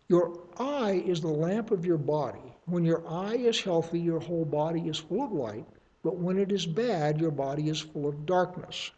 Your 0.08 0.38
eye 0.58 1.02
is 1.06 1.20
the 1.20 1.28
lamp 1.28 1.70
of 1.70 1.86
your 1.86 1.98
body. 1.98 2.54
When 2.66 2.84
your 2.84 3.06
eye 3.08 3.36
is 3.36 3.60
healthy, 3.60 3.98
your 3.98 4.20
whole 4.20 4.44
body 4.44 4.88
is 4.88 4.98
full 4.98 5.24
of 5.24 5.32
light, 5.32 5.66
but 6.02 6.16
when 6.16 6.38
it 6.38 6.52
is 6.52 6.66
bad, 6.66 7.20
your 7.20 7.30
body 7.30 7.68
is 7.68 7.80
full 7.80 8.06
of 8.06 8.26
darkness. 8.26 8.92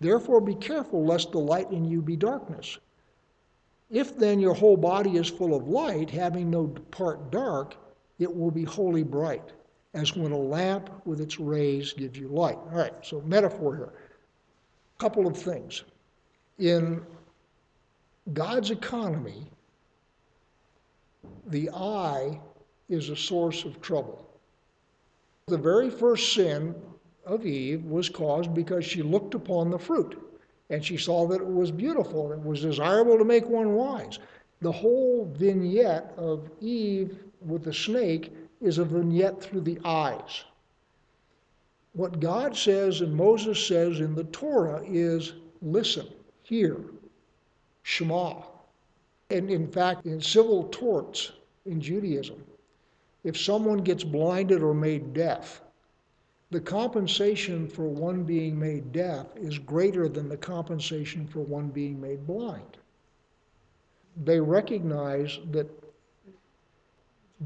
Therefore, 0.00 0.40
be 0.40 0.54
careful 0.54 1.04
lest 1.04 1.32
the 1.32 1.38
light 1.38 1.70
in 1.70 1.84
you 1.84 2.00
be 2.00 2.16
darkness. 2.16 2.78
If 3.90 4.16
then 4.16 4.38
your 4.38 4.54
whole 4.54 4.76
body 4.76 5.16
is 5.16 5.28
full 5.28 5.54
of 5.54 5.66
light, 5.66 6.10
having 6.10 6.50
no 6.50 6.68
part 6.90 7.30
dark, 7.30 7.74
it 8.18 8.34
will 8.34 8.50
be 8.50 8.64
wholly 8.64 9.02
bright, 9.02 9.52
as 9.94 10.14
when 10.14 10.32
a 10.32 10.38
lamp 10.38 10.90
with 11.04 11.20
its 11.20 11.40
rays 11.40 11.92
gives 11.92 12.18
you 12.18 12.28
light. 12.28 12.58
All 12.70 12.78
right, 12.78 12.92
so 13.02 13.20
metaphor 13.22 13.76
here. 13.76 13.92
A 14.96 15.00
couple 15.00 15.26
of 15.26 15.36
things. 15.36 15.84
In 16.58 17.04
God's 18.32 18.70
economy, 18.70 19.50
the 21.46 21.70
eye 21.70 22.38
is 22.88 23.08
a 23.08 23.16
source 23.16 23.64
of 23.64 23.80
trouble. 23.80 24.24
The 25.46 25.56
very 25.56 25.88
first 25.88 26.34
sin 26.34 26.74
of 27.28 27.44
Eve 27.46 27.84
was 27.84 28.08
caused 28.08 28.54
because 28.54 28.84
she 28.84 29.02
looked 29.02 29.34
upon 29.34 29.70
the 29.70 29.78
fruit 29.78 30.18
and 30.70 30.84
she 30.84 30.96
saw 30.96 31.26
that 31.26 31.40
it 31.40 31.46
was 31.46 31.70
beautiful 31.70 32.32
and 32.32 32.42
it 32.42 32.46
was 32.46 32.62
desirable 32.62 33.18
to 33.18 33.24
make 33.24 33.46
one 33.46 33.74
wise. 33.74 34.18
The 34.60 34.72
whole 34.72 35.32
vignette 35.36 36.12
of 36.16 36.50
Eve 36.60 37.18
with 37.46 37.64
the 37.64 37.72
snake 37.72 38.34
is 38.60 38.78
a 38.78 38.84
vignette 38.84 39.40
through 39.40 39.60
the 39.60 39.78
eyes. 39.84 40.44
What 41.92 42.20
God 42.20 42.56
says 42.56 43.00
and 43.00 43.14
Moses 43.14 43.64
says 43.64 44.00
in 44.00 44.14
the 44.14 44.24
Torah 44.24 44.82
is 44.86 45.34
listen, 45.62 46.06
hear, 46.42 46.78
Shema. 47.82 48.42
And 49.30 49.50
in 49.50 49.68
fact, 49.68 50.06
in 50.06 50.20
civil 50.20 50.68
torts 50.70 51.32
in 51.66 51.80
Judaism, 51.80 52.42
if 53.24 53.38
someone 53.38 53.78
gets 53.78 54.04
blinded 54.04 54.62
or 54.62 54.74
made 54.74 55.12
deaf, 55.12 55.60
the 56.50 56.60
compensation 56.60 57.68
for 57.68 57.88
one 57.88 58.24
being 58.24 58.58
made 58.58 58.90
deaf 58.92 59.26
is 59.36 59.58
greater 59.58 60.08
than 60.08 60.28
the 60.28 60.36
compensation 60.36 61.26
for 61.26 61.40
one 61.40 61.68
being 61.68 62.00
made 62.00 62.26
blind. 62.26 62.78
They 64.24 64.40
recognize 64.40 65.38
that 65.50 65.68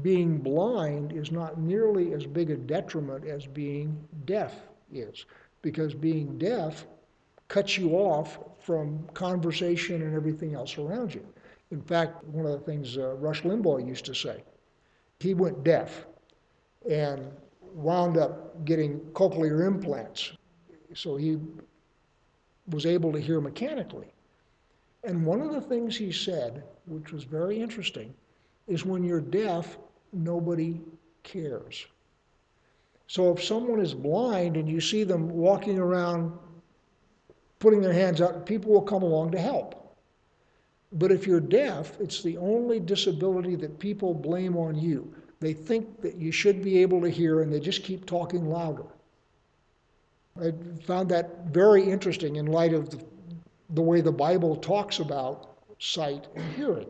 being 0.01 0.37
blind 0.37 1.11
is 1.11 1.31
not 1.31 1.59
nearly 1.59 2.13
as 2.13 2.25
big 2.25 2.49
a 2.49 2.55
detriment 2.55 3.25
as 3.25 3.45
being 3.45 4.07
deaf 4.25 4.55
is, 4.91 5.25
because 5.61 5.93
being 5.93 6.37
deaf 6.37 6.85
cuts 7.47 7.77
you 7.77 7.91
off 7.91 8.39
from 8.59 9.05
conversation 9.13 10.01
and 10.01 10.15
everything 10.15 10.55
else 10.55 10.77
around 10.77 11.13
you. 11.13 11.25
In 11.71 11.81
fact, 11.81 12.23
one 12.25 12.45
of 12.45 12.53
the 12.53 12.65
things 12.65 12.97
uh, 12.97 13.15
Rush 13.15 13.43
Limbaugh 13.43 13.85
used 13.85 14.05
to 14.05 14.15
say, 14.15 14.43
he 15.19 15.33
went 15.33 15.63
deaf, 15.63 16.05
and 16.89 17.31
wound 17.73 18.17
up 18.17 18.65
getting 18.65 18.99
cochlear 19.13 19.65
implants. 19.65 20.33
So 20.93 21.15
he 21.15 21.39
was 22.69 22.85
able 22.85 23.11
to 23.11 23.19
hear 23.19 23.41
mechanically. 23.41 24.13
And 25.03 25.25
one 25.25 25.41
of 25.41 25.51
the 25.51 25.61
things 25.61 25.97
he 25.97 26.11
said, 26.11 26.63
which 26.85 27.11
was 27.11 27.23
very 27.23 27.59
interesting, 27.59 28.13
is 28.67 28.85
when 28.85 29.03
you're 29.03 29.19
deaf, 29.19 29.77
nobody 30.13 30.81
cares. 31.23 31.85
So 33.07 33.31
if 33.33 33.43
someone 33.43 33.79
is 33.79 33.93
blind 33.93 34.55
and 34.55 34.69
you 34.69 34.79
see 34.79 35.03
them 35.03 35.29
walking 35.29 35.77
around 35.77 36.31
putting 37.59 37.81
their 37.81 37.93
hands 37.93 38.21
out, 38.21 38.45
people 38.45 38.71
will 38.71 38.81
come 38.81 39.03
along 39.03 39.31
to 39.31 39.39
help. 39.39 39.95
But 40.93 41.11
if 41.11 41.25
you're 41.25 41.39
deaf, 41.39 41.99
it's 41.99 42.21
the 42.21 42.37
only 42.37 42.79
disability 42.79 43.55
that 43.55 43.79
people 43.79 44.13
blame 44.13 44.55
on 44.55 44.75
you. 44.75 45.13
They 45.43 45.51
think 45.51 46.01
that 46.01 46.15
you 46.15 46.31
should 46.31 46.63
be 46.63 46.81
able 46.81 47.01
to 47.01 47.09
hear 47.09 47.41
and 47.41 47.51
they 47.51 47.59
just 47.59 47.83
keep 47.83 48.05
talking 48.05 48.45
louder. 48.45 48.85
I 50.41 50.53
found 50.85 51.09
that 51.09 51.47
very 51.47 51.83
interesting 51.83 52.37
in 52.37 52.45
light 52.45 52.73
of 52.73 52.89
the, 52.89 53.03
the 53.71 53.81
way 53.81 53.99
the 53.99 54.11
Bible 54.11 54.55
talks 54.55 54.99
about 54.99 55.57
sight 55.79 56.27
and 56.33 56.53
hearing. 56.53 56.87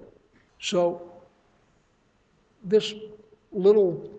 So, 0.60 1.12
this 2.64 2.94
little 3.52 4.12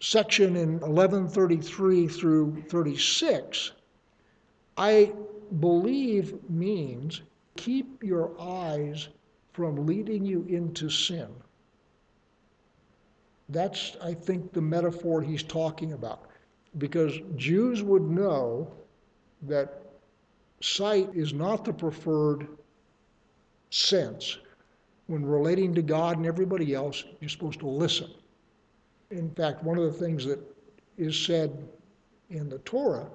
section 0.00 0.56
in 0.56 0.80
1133 0.80 2.08
through 2.08 2.64
36, 2.68 3.70
I 4.76 5.12
believe 5.60 6.50
means 6.50 7.22
keep 7.56 8.02
your 8.02 8.32
eyes 8.40 9.08
from 9.52 9.86
leading 9.86 10.24
you 10.24 10.44
into 10.48 10.90
sin. 10.90 11.28
That's, 13.50 13.96
I 14.02 14.14
think, 14.14 14.52
the 14.52 14.60
metaphor 14.60 15.22
he's 15.22 15.42
talking 15.42 15.92
about. 15.92 16.26
Because 16.78 17.12
Jews 17.36 17.82
would 17.82 18.02
know 18.02 18.72
that 19.42 19.82
sight 20.60 21.08
is 21.14 21.32
not 21.32 21.64
the 21.64 21.72
preferred 21.72 22.46
sense. 23.70 24.38
When 25.06 25.24
relating 25.24 25.74
to 25.74 25.82
God 25.82 26.16
and 26.18 26.26
everybody 26.26 26.74
else, 26.74 27.04
you're 27.20 27.28
supposed 27.28 27.58
to 27.60 27.66
listen. 27.66 28.10
In 29.10 29.30
fact, 29.30 29.64
one 29.64 29.76
of 29.76 29.84
the 29.84 29.98
things 29.98 30.24
that 30.26 30.38
is 30.96 31.18
said 31.18 31.68
in 32.30 32.48
the 32.48 32.58
Torah 32.58 33.08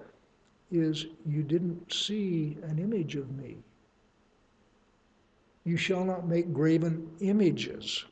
is, 0.72 1.06
You 1.26 1.44
didn't 1.44 1.94
see 1.94 2.58
an 2.64 2.80
image 2.80 3.16
of 3.16 3.32
me. 3.38 3.58
You 5.64 5.78
shall 5.78 6.04
not 6.04 6.28
make 6.28 6.52
graven 6.52 7.10
images. 7.22 8.04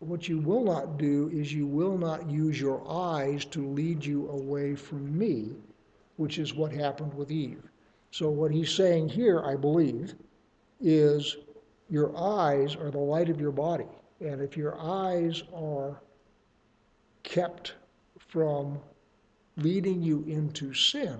What 0.00 0.28
you 0.28 0.38
will 0.38 0.62
not 0.62 0.96
do 0.96 1.28
is 1.32 1.52
you 1.52 1.66
will 1.66 1.98
not 1.98 2.30
use 2.30 2.60
your 2.60 2.88
eyes 2.88 3.44
to 3.46 3.66
lead 3.66 4.04
you 4.04 4.28
away 4.28 4.76
from 4.76 5.18
me, 5.18 5.56
which 6.16 6.38
is 6.38 6.54
what 6.54 6.72
happened 6.72 7.12
with 7.14 7.32
Eve. 7.32 7.62
So, 8.10 8.30
what 8.30 8.52
he's 8.52 8.70
saying 8.70 9.08
here, 9.08 9.42
I 9.44 9.56
believe, 9.56 10.14
is 10.80 11.36
your 11.90 12.16
eyes 12.16 12.76
are 12.76 12.90
the 12.90 12.98
light 12.98 13.28
of 13.28 13.40
your 13.40 13.50
body. 13.50 13.88
And 14.20 14.40
if 14.40 14.56
your 14.56 14.78
eyes 14.80 15.42
are 15.54 16.00
kept 17.22 17.74
from 18.18 18.78
leading 19.56 20.02
you 20.02 20.24
into 20.28 20.72
sin, 20.72 21.18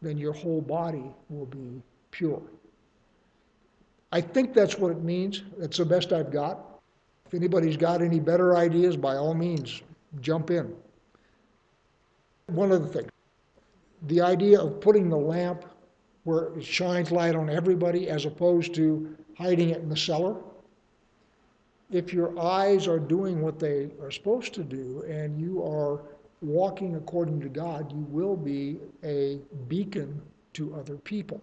then 0.00 0.16
your 0.16 0.32
whole 0.32 0.60
body 0.60 1.10
will 1.28 1.46
be 1.46 1.82
pure. 2.10 2.42
I 4.12 4.20
think 4.20 4.54
that's 4.54 4.78
what 4.78 4.92
it 4.92 5.02
means. 5.02 5.42
That's 5.58 5.78
the 5.78 5.84
best 5.84 6.12
I've 6.12 6.30
got. 6.30 6.73
If 7.26 7.34
anybody's 7.34 7.76
got 7.76 8.02
any 8.02 8.20
better 8.20 8.56
ideas, 8.56 8.96
by 8.96 9.16
all 9.16 9.34
means, 9.34 9.82
jump 10.20 10.50
in. 10.50 10.74
One 12.46 12.72
other 12.72 12.86
thing 12.86 13.08
the 14.06 14.20
idea 14.20 14.60
of 14.60 14.80
putting 14.80 15.08
the 15.08 15.16
lamp 15.16 15.64
where 16.24 16.56
it 16.56 16.64
shines 16.64 17.10
light 17.10 17.34
on 17.34 17.48
everybody 17.48 18.08
as 18.08 18.24
opposed 18.24 18.74
to 18.74 19.16
hiding 19.36 19.70
it 19.70 19.78
in 19.78 19.88
the 19.88 19.96
cellar. 19.96 20.36
If 21.90 22.12
your 22.12 22.38
eyes 22.38 22.88
are 22.88 22.98
doing 22.98 23.40
what 23.40 23.58
they 23.58 23.90
are 24.00 24.10
supposed 24.10 24.54
to 24.54 24.64
do 24.64 25.04
and 25.08 25.40
you 25.40 25.62
are 25.62 26.02
walking 26.40 26.96
according 26.96 27.40
to 27.40 27.48
God, 27.48 27.92
you 27.92 28.06
will 28.10 28.36
be 28.36 28.78
a 29.02 29.38
beacon 29.68 30.20
to 30.54 30.74
other 30.74 30.96
people. 30.96 31.40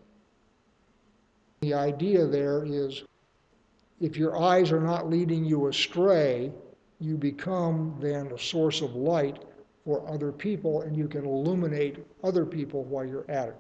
The 1.62 1.74
idea 1.74 2.26
there 2.26 2.64
is 2.66 3.04
if 4.02 4.18
your 4.18 4.36
eyes 4.36 4.72
are 4.72 4.82
not 4.82 5.10
leading 5.10 5.46
you 5.46 5.68
astray, 5.68 6.52
you 7.00 7.16
become 7.16 7.96
then 8.00 8.32
a 8.32 8.38
source 8.38 8.82
of 8.82 8.96
light 8.96 9.46
for 9.86 10.08
other 10.10 10.32
people 10.32 10.82
and 10.82 10.98
you 10.98 11.08
can 11.08 11.24
illuminate 11.24 12.04
other 12.24 12.46
people 12.46 12.84
while 12.84 13.06
you're 13.06 13.30
at 13.30 13.50
it. 13.50 13.58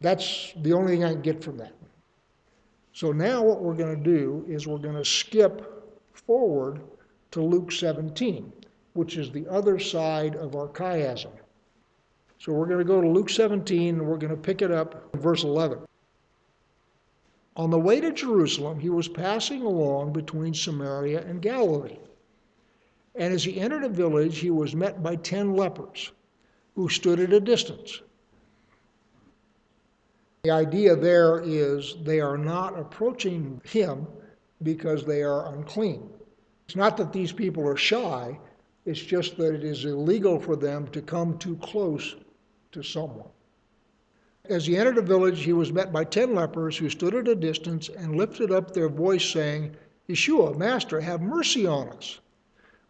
That's 0.00 0.52
the 0.62 0.72
only 0.72 0.94
thing 0.94 1.04
I 1.04 1.12
can 1.12 1.22
get 1.22 1.42
from 1.42 1.56
that. 1.58 1.72
So 2.92 3.12
now 3.12 3.42
what 3.42 3.62
we're 3.62 3.74
going 3.74 3.96
to 3.96 4.02
do 4.02 4.44
is 4.48 4.66
we're 4.66 4.78
going 4.78 4.96
to 4.96 5.04
skip 5.04 5.86
forward 6.12 6.82
to 7.30 7.42
Luke 7.42 7.70
17, 7.70 8.52
which 8.94 9.16
is 9.16 9.30
the 9.30 9.46
other 9.48 9.78
side 9.78 10.34
of 10.34 10.56
our 10.56 10.68
chiasm. 10.68 11.30
So 12.38 12.52
we're 12.52 12.66
going 12.66 12.78
to 12.78 12.84
go 12.84 13.00
to 13.00 13.08
Luke 13.08 13.30
17 13.30 13.94
and 13.94 14.06
we're 14.06 14.18
going 14.18 14.34
to 14.34 14.40
pick 14.40 14.60
it 14.60 14.72
up 14.72 15.08
in 15.14 15.20
verse 15.20 15.44
11. 15.44 15.85
On 17.56 17.70
the 17.70 17.78
way 17.78 18.00
to 18.00 18.12
Jerusalem, 18.12 18.78
he 18.80 18.90
was 18.90 19.08
passing 19.08 19.62
along 19.62 20.12
between 20.12 20.52
Samaria 20.52 21.24
and 21.26 21.40
Galilee. 21.40 21.98
And 23.14 23.32
as 23.32 23.44
he 23.44 23.58
entered 23.58 23.82
a 23.82 23.88
village, 23.88 24.38
he 24.38 24.50
was 24.50 24.74
met 24.74 25.02
by 25.02 25.16
ten 25.16 25.54
lepers 25.54 26.12
who 26.74 26.90
stood 26.90 27.18
at 27.18 27.32
a 27.32 27.40
distance. 27.40 28.02
The 30.44 30.50
idea 30.50 30.94
there 30.94 31.40
is 31.42 31.96
they 32.02 32.20
are 32.20 32.36
not 32.36 32.78
approaching 32.78 33.62
him 33.64 34.06
because 34.62 35.04
they 35.04 35.22
are 35.22 35.52
unclean. 35.54 36.10
It's 36.66 36.76
not 36.76 36.96
that 36.98 37.12
these 37.12 37.32
people 37.32 37.66
are 37.66 37.76
shy, 37.76 38.38
it's 38.84 39.00
just 39.00 39.38
that 39.38 39.54
it 39.54 39.64
is 39.64 39.86
illegal 39.86 40.38
for 40.38 40.56
them 40.56 40.88
to 40.88 41.00
come 41.00 41.38
too 41.38 41.56
close 41.56 42.16
to 42.72 42.82
someone. 42.82 43.28
As 44.48 44.66
he 44.66 44.76
entered 44.76 44.98
a 44.98 45.02
village, 45.02 45.42
he 45.42 45.52
was 45.52 45.72
met 45.72 45.92
by 45.92 46.04
ten 46.04 46.34
lepers 46.34 46.76
who 46.76 46.88
stood 46.88 47.14
at 47.14 47.28
a 47.28 47.34
distance 47.34 47.88
and 47.88 48.16
lifted 48.16 48.52
up 48.52 48.72
their 48.72 48.88
voice, 48.88 49.24
saying, 49.24 49.76
Yeshua, 50.08 50.56
Master, 50.56 51.00
have 51.00 51.20
mercy 51.20 51.66
on 51.66 51.88
us. 51.88 52.20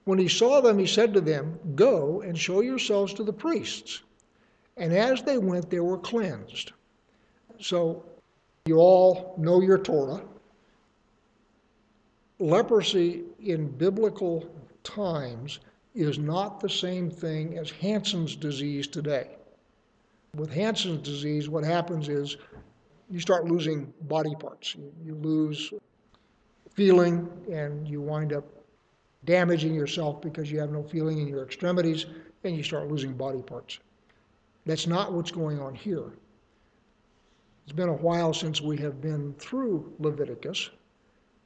When 0.05 0.19
he 0.19 0.29
saw 0.29 0.61
them, 0.61 0.79
he 0.79 0.87
said 0.87 1.13
to 1.15 1.21
them, 1.21 1.59
Go 1.75 2.21
and 2.21 2.39
show 2.39 2.61
yourselves 2.61 3.15
to 3.15 3.25
the 3.25 3.33
priests. 3.33 4.03
And 4.77 4.93
as 4.93 5.23
they 5.23 5.39
went, 5.39 5.71
they 5.71 5.81
were 5.81 5.99
cleansed. 5.99 6.73
So 7.61 8.05
you 8.67 8.77
all 8.77 9.35
know 9.39 9.61
your 9.63 9.79
Torah. 9.79 10.23
Leprosy 12.39 13.25
in 13.41 13.69
biblical 13.69 14.49
times 14.85 15.61
is 15.95 16.19
not 16.19 16.61
the 16.61 16.69
same 16.69 17.11
thing 17.11 17.57
as 17.57 17.71
Hansen's 17.71 18.37
disease 18.37 18.87
today. 18.87 19.37
With 20.37 20.53
Hansen's 20.53 21.01
disease, 21.01 21.49
what 21.49 21.65
happens 21.65 22.09
is 22.09 22.37
you 23.11 23.21
start 23.21 23.47
losing 23.47 23.93
body 24.03 24.35
parts. 24.39 24.75
You, 24.75 24.93
you 25.03 25.15
lose 25.15 25.73
feeling 26.75 27.29
and 27.51 27.89
you 27.89 28.03
wind 28.03 28.35
up 28.35 28.45
damaging 29.25 29.75
yourself 29.75 30.21
because 30.21 30.51
you 30.53 30.61
have 30.61 30.71
no 30.71 30.83
feeling 30.83 31.19
in 31.19 31.27
your 31.27 31.43
extremities 31.43 32.05
and 32.45 32.55
you 32.55 32.63
start 32.63 32.89
losing 32.89 33.15
body 33.15 33.41
parts. 33.41 33.79
That's 34.67 34.87
not 34.87 35.13
what's 35.13 35.31
going 35.31 35.59
on 35.59 35.75
here. 35.75 36.13
It's 37.65 37.73
been 37.73 37.89
a 37.89 37.95
while 37.95 38.35
since 38.35 38.61
we 38.61 38.77
have 38.79 39.01
been 39.01 39.35
through 39.39 39.93
Leviticus, 39.99 40.71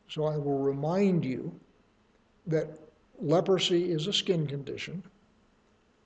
so 0.09 0.25
I 0.25 0.37
will 0.37 0.59
remind 0.59 1.25
you 1.25 1.53
that 2.47 2.69
leprosy 3.21 3.93
is 3.93 4.09
a 4.09 4.13
skin 4.13 4.47
condition. 4.47 5.03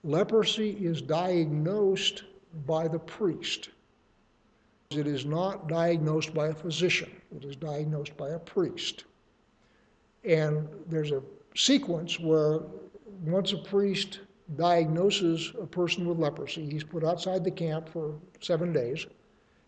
Leprosy 0.05 0.71
is 0.73 1.01
diagnosed 1.01 2.25
by 2.67 2.89
the 2.89 2.99
priest. 2.99 3.71
It 4.91 5.07
is 5.07 5.25
not 5.25 5.69
diagnosed 5.69 6.35
by 6.35 6.49
a 6.49 6.55
physician, 6.55 7.11
it 7.35 7.45
is 7.45 7.57
diagnosed 7.57 8.17
by 8.17 8.31
a 8.31 8.39
priest. 8.39 9.05
And 10.25 10.69
there's 10.89 11.11
a 11.11 11.23
sequence 11.55 12.19
where 12.19 12.61
once 13.25 13.53
a 13.53 13.59
priest 13.59 14.21
diagnoses 14.57 15.53
a 15.61 15.67
person 15.67 16.07
with 16.07 16.19
leprosy, 16.19 16.69
he's 16.71 16.85
put 16.85 17.05
outside 17.05 17.45
the 17.45 17.51
camp 17.51 17.89
for 17.89 18.15
seven 18.41 18.73
days, 18.73 19.07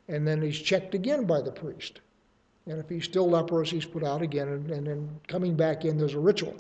and 0.09 0.27
then 0.27 0.41
he's 0.41 0.59
checked 0.59 0.95
again 0.95 1.25
by 1.25 1.41
the 1.41 1.51
priest. 1.51 2.01
And 2.67 2.79
if 2.79 2.89
he's 2.89 3.05
still 3.05 3.29
leprous, 3.29 3.71
he's 3.71 3.85
put 3.85 4.05
out 4.05 4.23
again, 4.23 4.49
and, 4.49 4.71
and 4.71 4.87
then 4.87 5.21
coming 5.29 5.55
back 5.55 5.85
in, 5.85 5.97
there's 5.97 6.15
a 6.15 6.19
ritual. 6.19 6.57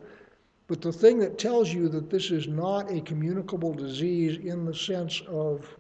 But 0.68 0.80
the 0.80 0.92
thing 0.92 1.18
that 1.20 1.38
tells 1.38 1.72
you 1.72 1.88
that 1.90 2.10
this 2.10 2.30
is 2.30 2.48
not 2.48 2.90
a 2.90 3.00
communicable 3.00 3.72
disease 3.72 4.38
in 4.38 4.64
the 4.64 4.74
sense 4.74 5.22
of 5.28 5.76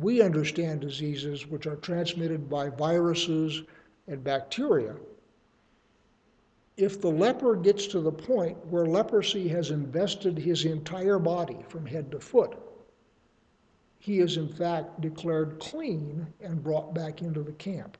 we 0.00 0.20
understand 0.20 0.80
diseases 0.80 1.46
which 1.46 1.66
are 1.66 1.76
transmitted 1.76 2.50
by 2.50 2.68
viruses 2.68 3.62
and 4.08 4.22
bacteria. 4.22 4.94
If 6.76 7.00
the 7.00 7.10
leper 7.10 7.56
gets 7.56 7.86
to 7.88 8.00
the 8.00 8.12
point 8.12 8.58
where 8.66 8.84
leprosy 8.84 9.48
has 9.48 9.70
invested 9.70 10.36
his 10.36 10.66
entire 10.66 11.18
body 11.18 11.64
from 11.68 11.86
head 11.86 12.10
to 12.10 12.20
foot, 12.20 12.58
he 13.98 14.20
is 14.20 14.36
in 14.36 14.48
fact 14.48 15.00
declared 15.00 15.58
clean 15.58 16.26
and 16.40 16.62
brought 16.62 16.94
back 16.94 17.22
into 17.22 17.42
the 17.42 17.52
camp. 17.52 17.96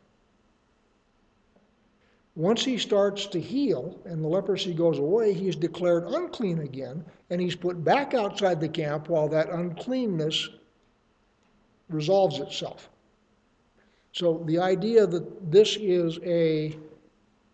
Once 2.34 2.62
he 2.62 2.76
starts 2.76 3.26
to 3.26 3.40
heal 3.40 3.98
and 4.04 4.22
the 4.22 4.28
leprosy 4.28 4.74
goes 4.74 4.98
away, 4.98 5.32
he 5.32 5.48
is 5.48 5.56
declared 5.56 6.04
unclean 6.08 6.58
again 6.58 7.02
and 7.30 7.40
he's 7.40 7.56
put 7.56 7.82
back 7.82 8.12
outside 8.12 8.60
the 8.60 8.68
camp 8.68 9.08
while 9.08 9.26
that 9.26 9.48
uncleanness 9.48 10.50
resolves 11.88 12.38
itself. 12.38 12.90
So 14.12 14.42
the 14.46 14.58
idea 14.58 15.06
that 15.06 15.50
this 15.52 15.76
is 15.76 16.18
a 16.24 16.76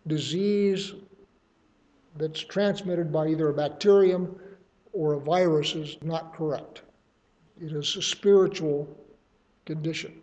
disease 0.07 0.93
that's 2.17 2.39
transmitted 2.39 3.11
by 3.11 3.27
either 3.27 3.49
a 3.49 3.53
bacterium 3.53 4.39
or 4.93 5.13
a 5.13 5.19
virus 5.19 5.75
is 5.75 5.97
not 6.03 6.33
correct. 6.33 6.83
It 7.61 7.71
is 7.71 7.95
a 7.95 8.01
spiritual 8.01 8.87
condition. 9.65 10.21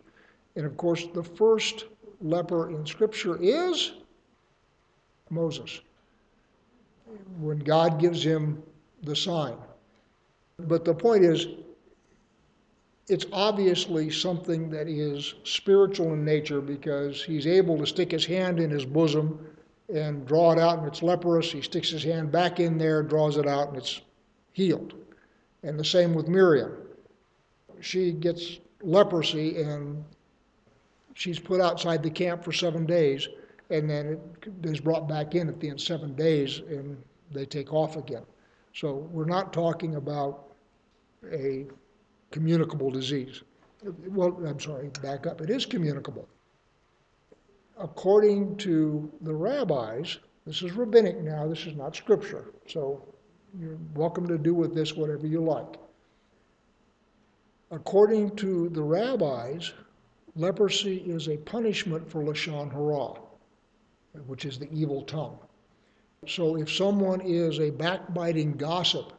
And 0.55 0.65
of 0.65 0.77
course, 0.77 1.07
the 1.13 1.23
first 1.23 1.85
leper 2.21 2.69
in 2.71 2.85
Scripture 2.85 3.37
is 3.41 3.93
Moses, 5.29 5.81
when 7.39 7.59
God 7.59 7.99
gives 7.99 8.23
him 8.23 8.61
the 9.03 9.15
sign. 9.15 9.55
But 10.59 10.85
the 10.85 10.93
point 10.93 11.23
is, 11.23 11.47
it's 13.07 13.25
obviously 13.33 14.09
something 14.09 14.69
that 14.69 14.87
is 14.87 15.33
spiritual 15.43 16.13
in 16.13 16.23
nature 16.23 16.61
because 16.61 17.23
he's 17.23 17.47
able 17.47 17.77
to 17.77 17.85
stick 17.85 18.11
his 18.11 18.25
hand 18.25 18.59
in 18.59 18.69
his 18.69 18.85
bosom 18.85 19.45
and 19.93 20.25
draw 20.25 20.51
it 20.51 20.59
out 20.59 20.79
and 20.79 20.87
it's 20.87 21.03
leprous. 21.03 21.51
He 21.51 21.61
sticks 21.61 21.89
his 21.89 22.03
hand 22.03 22.31
back 22.31 22.59
in 22.59 22.77
there, 22.77 23.03
draws 23.03 23.37
it 23.37 23.47
out, 23.47 23.69
and 23.69 23.77
it's 23.77 24.01
healed. 24.53 24.93
And 25.63 25.79
the 25.79 25.85
same 25.85 26.13
with 26.13 26.27
Miriam. 26.27 26.77
She 27.81 28.11
gets 28.11 28.59
leprosy 28.81 29.61
and 29.61 30.03
she's 31.13 31.39
put 31.39 31.61
outside 31.61 32.03
the 32.03 32.09
camp 32.09 32.43
for 32.43 32.51
seven 32.51 32.85
days, 32.85 33.27
and 33.69 33.89
then 33.89 34.19
it 34.41 34.65
is 34.65 34.79
brought 34.79 35.07
back 35.07 35.35
in 35.35 35.49
at 35.49 35.59
the 35.59 35.67
end 35.67 35.79
of 35.79 35.85
seven 35.85 36.15
days, 36.15 36.59
and 36.69 36.97
they 37.31 37.45
take 37.45 37.73
off 37.73 37.95
again. 37.95 38.23
So 38.73 39.07
we're 39.11 39.25
not 39.25 39.51
talking 39.51 39.95
about 39.95 40.53
a 41.31 41.65
communicable 42.31 42.89
disease. 42.89 43.43
Well, 44.07 44.39
I'm 44.45 44.59
sorry, 44.59 44.89
back 45.01 45.27
up. 45.27 45.41
It 45.41 45.49
is 45.49 45.65
communicable. 45.65 46.27
According 47.77 48.57
to 48.57 49.11
the 49.21 49.33
rabbis, 49.33 50.17
this 50.45 50.61
is 50.61 50.71
rabbinic 50.73 51.21
now, 51.21 51.47
this 51.47 51.65
is 51.65 51.75
not 51.75 51.95
scripture. 51.95 52.45
So 52.67 53.03
you're 53.59 53.77
welcome 53.95 54.27
to 54.27 54.37
do 54.37 54.53
with 54.53 54.75
this 54.75 54.95
whatever 54.95 55.27
you 55.27 55.41
like. 55.41 55.77
According 57.71 58.35
to 58.37 58.69
the 58.69 58.83
rabbis, 58.83 59.71
leprosy 60.35 60.97
is 60.97 61.27
a 61.27 61.37
punishment 61.37 62.09
for 62.09 62.23
Lashon 62.23 62.71
Hara, 62.71 63.19
which 64.27 64.45
is 64.45 64.59
the 64.59 64.71
evil 64.71 65.03
tongue. 65.03 65.39
So 66.27 66.57
if 66.57 66.71
someone 66.71 67.21
is 67.21 67.59
a 67.59 67.71
backbiting 67.71 68.53
gossip, 68.53 69.13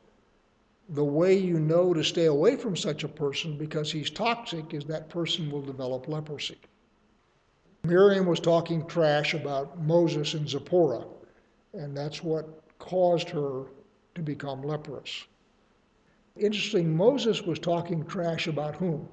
the 0.91 1.05
way 1.05 1.35
you 1.35 1.59
know 1.59 1.95
to 1.95 2.03
stay 2.03 2.27
away 2.27 2.57
from 2.57 2.77
such 2.77 3.05
a 3.05 3.09
person 3.09 3.57
because 3.57 3.91
he's 3.91 4.11
toxic 4.11 4.75
is 4.75 4.85
that 4.85 5.09
person 5.09 5.51
will 5.51 5.63
develop 5.63 6.09
leprosy. 6.09 6.59
Miriam 7.85 8.27
was 8.27 8.41
talking 8.41 8.87
trash 8.87 9.35
about 9.35 9.81
Moses 9.81 10.35
and 10.35 10.49
Zipporah, 10.49 11.05
and 11.73 11.97
that's 11.97 12.23
what 12.23 12.63
caused 12.79 13.29
her 13.31 13.65
to 14.15 14.23
become 14.23 14.63
leprous. 14.63 15.25
Interesting, 16.37 16.97
Moses 16.97 17.43
was 17.43 17.59
talking 17.59 18.05
trash 18.07 18.47
about 18.47 18.75
whom? 18.77 19.09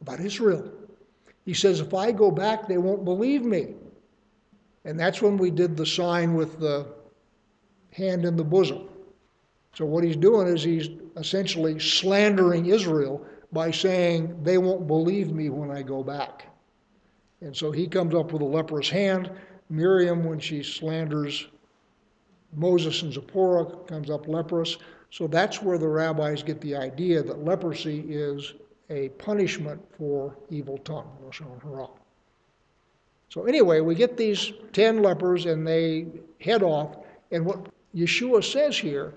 About 0.00 0.20
Israel. 0.20 0.70
He 1.44 1.54
says, 1.54 1.80
If 1.80 1.94
I 1.94 2.12
go 2.12 2.30
back, 2.30 2.68
they 2.68 2.78
won't 2.78 3.04
believe 3.04 3.44
me. 3.44 3.74
And 4.84 5.00
that's 5.00 5.22
when 5.22 5.38
we 5.38 5.50
did 5.50 5.76
the 5.76 5.86
sign 5.86 6.34
with 6.34 6.58
the 6.60 6.86
hand 7.92 8.24
in 8.24 8.36
the 8.36 8.44
bosom. 8.44 8.88
So 9.74 9.84
what 9.84 10.04
he's 10.04 10.16
doing 10.16 10.46
is 10.46 10.62
he's 10.62 10.88
essentially 11.16 11.78
slandering 11.78 12.66
Israel 12.66 13.24
by 13.52 13.70
saying, 13.70 14.42
they 14.42 14.58
won't 14.58 14.86
believe 14.86 15.32
me 15.32 15.50
when 15.50 15.70
I 15.70 15.82
go 15.82 16.02
back. 16.02 16.46
And 17.40 17.54
so 17.54 17.70
he 17.70 17.86
comes 17.86 18.14
up 18.14 18.32
with 18.32 18.42
a 18.42 18.46
leprous 18.46 18.88
hand. 18.88 19.30
Miriam, 19.68 20.24
when 20.24 20.38
she 20.38 20.62
slanders 20.62 21.48
Moses 22.52 23.02
and 23.02 23.12
Zipporah, 23.12 23.66
comes 23.86 24.10
up 24.10 24.28
leprous. 24.28 24.78
So 25.10 25.26
that's 25.26 25.60
where 25.60 25.78
the 25.78 25.88
rabbis 25.88 26.42
get 26.42 26.60
the 26.60 26.76
idea 26.76 27.22
that 27.22 27.44
leprosy 27.44 28.00
is 28.08 28.54
a 28.90 29.08
punishment 29.10 29.80
for 29.96 30.36
evil 30.50 30.78
tongue, 30.78 31.08
So 33.28 33.44
anyway, 33.44 33.80
we 33.80 33.94
get 33.94 34.16
these 34.16 34.52
10 34.72 35.02
lepers 35.02 35.46
and 35.46 35.66
they 35.66 36.06
head 36.40 36.62
off. 36.62 36.96
And 37.32 37.44
what 37.44 37.68
Yeshua 37.94 38.44
says 38.44 38.76
here 38.76 39.14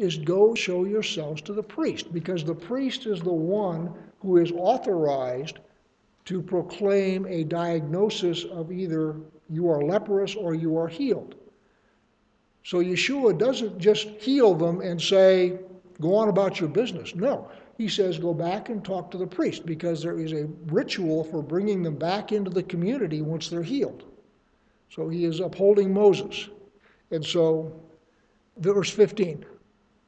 is 0.00 0.16
go 0.16 0.54
show 0.54 0.84
yourselves 0.84 1.42
to 1.42 1.52
the 1.52 1.62
priest, 1.62 2.12
because 2.12 2.42
the 2.42 2.54
priest 2.54 3.06
is 3.06 3.20
the 3.20 3.32
one 3.32 3.92
who 4.20 4.38
is 4.38 4.50
authorized 4.52 5.58
to 6.24 6.40
proclaim 6.40 7.26
a 7.26 7.44
diagnosis 7.44 8.44
of 8.44 8.72
either 8.72 9.16
you 9.50 9.68
are 9.68 9.82
leprous 9.82 10.34
or 10.34 10.54
you 10.54 10.76
are 10.78 10.88
healed. 10.88 11.34
So 12.64 12.78
Yeshua 12.78 13.36
doesn't 13.38 13.78
just 13.78 14.08
heal 14.20 14.54
them 14.54 14.80
and 14.80 15.00
say, 15.00 15.58
go 16.00 16.14
on 16.14 16.28
about 16.28 16.60
your 16.60 16.68
business. 16.68 17.14
No, 17.14 17.50
he 17.76 17.88
says, 17.88 18.18
go 18.18 18.32
back 18.32 18.68
and 18.68 18.84
talk 18.84 19.10
to 19.10 19.18
the 19.18 19.26
priest 19.26 19.66
because 19.66 20.02
there 20.02 20.18
is 20.18 20.32
a 20.32 20.48
ritual 20.66 21.24
for 21.24 21.42
bringing 21.42 21.82
them 21.82 21.96
back 21.96 22.32
into 22.32 22.50
the 22.50 22.62
community 22.62 23.22
once 23.22 23.48
they're 23.48 23.62
healed. 23.62 24.04
So 24.90 25.08
he 25.08 25.24
is 25.24 25.40
upholding 25.40 25.92
Moses. 25.92 26.48
And 27.10 27.24
so, 27.24 27.80
verse 28.58 28.90
15 28.90 29.44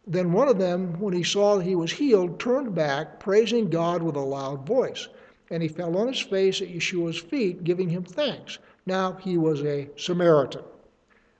then 0.07 0.33
one 0.33 0.49
of 0.49 0.59
them, 0.59 0.99
when 0.99 1.15
he 1.15 1.23
saw 1.23 1.57
that 1.57 1.65
he 1.65 1.77
was 1.77 1.93
healed, 1.93 2.41
turned 2.41 2.75
back, 2.75 3.21
praising 3.21 3.71
God 3.71 4.03
with 4.03 4.17
a 4.17 4.21
loud 4.21 4.67
voice. 4.67 5.09
And 5.51 5.63
he 5.63 5.69
fell 5.69 5.97
on 5.97 6.09
his 6.09 6.21
face 6.21 6.61
at 6.61 6.69
Yeshua's 6.69 7.19
feet, 7.19 7.63
giving 7.63 7.89
him 7.89 8.03
thanks. 8.03 8.59
Now 8.85 9.13
he 9.13 9.39
was 9.39 9.63
a 9.63 9.89
Samaritan. 9.97 10.65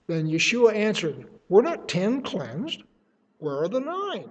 Then 0.07 0.29
Yeshua 0.29 0.73
answered, 0.75 1.25
Were 1.49 1.61
not 1.61 1.89
ten 1.89 2.21
cleansed? 2.21 2.83
Where 3.39 3.57
are 3.57 3.67
the 3.67 3.81
nine? 3.81 4.29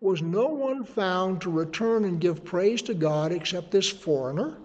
Was 0.00 0.22
no 0.22 0.46
one 0.46 0.84
found 0.84 1.40
to 1.42 1.50
return 1.50 2.04
and 2.04 2.20
give 2.20 2.44
praise 2.44 2.80
to 2.82 2.94
God 2.94 3.32
except 3.32 3.70
this 3.70 3.90
foreigner? 3.90 4.56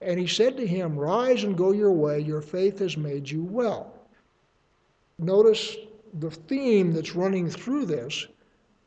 And 0.00 0.20
he 0.20 0.26
said 0.28 0.56
to 0.58 0.66
him, 0.66 0.96
Rise 0.96 1.42
and 1.42 1.56
go 1.56 1.72
your 1.72 1.90
way, 1.92 2.20
your 2.20 2.42
faith 2.42 2.78
has 2.78 2.96
made 2.96 3.28
you 3.28 3.42
well. 3.42 3.92
Notice 5.18 5.76
the 6.14 6.30
theme 6.30 6.92
that's 6.92 7.14
running 7.14 7.48
through 7.48 7.86
this 7.86 8.26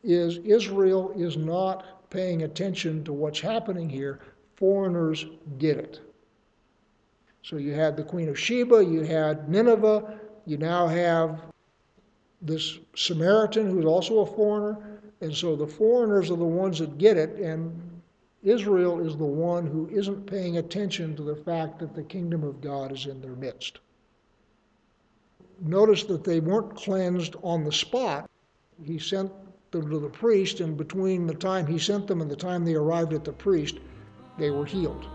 is 0.03 0.38
Israel 0.39 1.12
is 1.15 1.38
not 1.38 2.10
paying 2.10 2.43
attention 2.43 3.03
to 3.03 3.13
what's 3.13 3.39
happening 3.39 3.89
here. 3.89 4.19
Foreigners 4.55 5.25
get 5.57 5.77
it. 5.77 5.99
So 7.43 7.57
you 7.57 7.73
had 7.73 7.97
the 7.97 8.03
Queen 8.03 8.29
of 8.29 8.38
Sheba, 8.38 8.84
you 8.86 9.01
had 9.01 9.49
Nineveh, 9.49 10.19
you 10.45 10.57
now 10.57 10.88
have 10.88 11.41
this 12.41 12.79
Samaritan 12.95 13.69
who's 13.69 13.86
also 13.86 14.19
a 14.19 14.25
foreigner. 14.25 14.99
And 15.21 15.36
so 15.36 15.55
the 15.55 15.67
foreigners 15.67 16.31
are 16.31 16.38
the 16.38 16.43
ones 16.43 16.79
that 16.79 16.97
get 16.97 17.15
it, 17.15 17.31
and 17.38 17.79
Israel 18.41 19.05
is 19.05 19.15
the 19.15 19.23
one 19.23 19.67
who 19.67 19.88
isn't 19.89 20.25
paying 20.25 20.57
attention 20.57 21.15
to 21.15 21.21
the 21.21 21.36
fact 21.36 21.77
that 21.79 21.93
the 21.93 22.03
kingdom 22.03 22.43
of 22.43 22.60
God 22.60 22.91
is 22.91 23.05
in 23.05 23.21
their 23.21 23.36
midst 23.36 23.79
notice 25.62 26.04
that 26.04 26.24
they 26.24 26.39
weren't 26.39 26.76
cleansed 26.76 27.36
on 27.43 27.63
the 27.63 27.71
spot. 27.71 28.30
He 28.84 29.00
sent 29.00 29.32
them 29.71 29.89
to 29.89 30.00
the 30.00 30.10
priest, 30.10 30.60
and 30.60 30.76
between 30.76 31.28
the 31.28 31.34
time 31.34 31.67
he 31.67 31.78
sent 31.80 32.08
them 32.08 32.21
and 32.21 32.30
the 32.30 32.36
time 32.36 32.65
they 32.65 32.76
arrived 32.76 33.13
at 33.13 33.24
the 33.24 33.34
priest, 33.34 33.78
they 34.38 34.50
were 34.50 34.65
healed. 34.65 35.06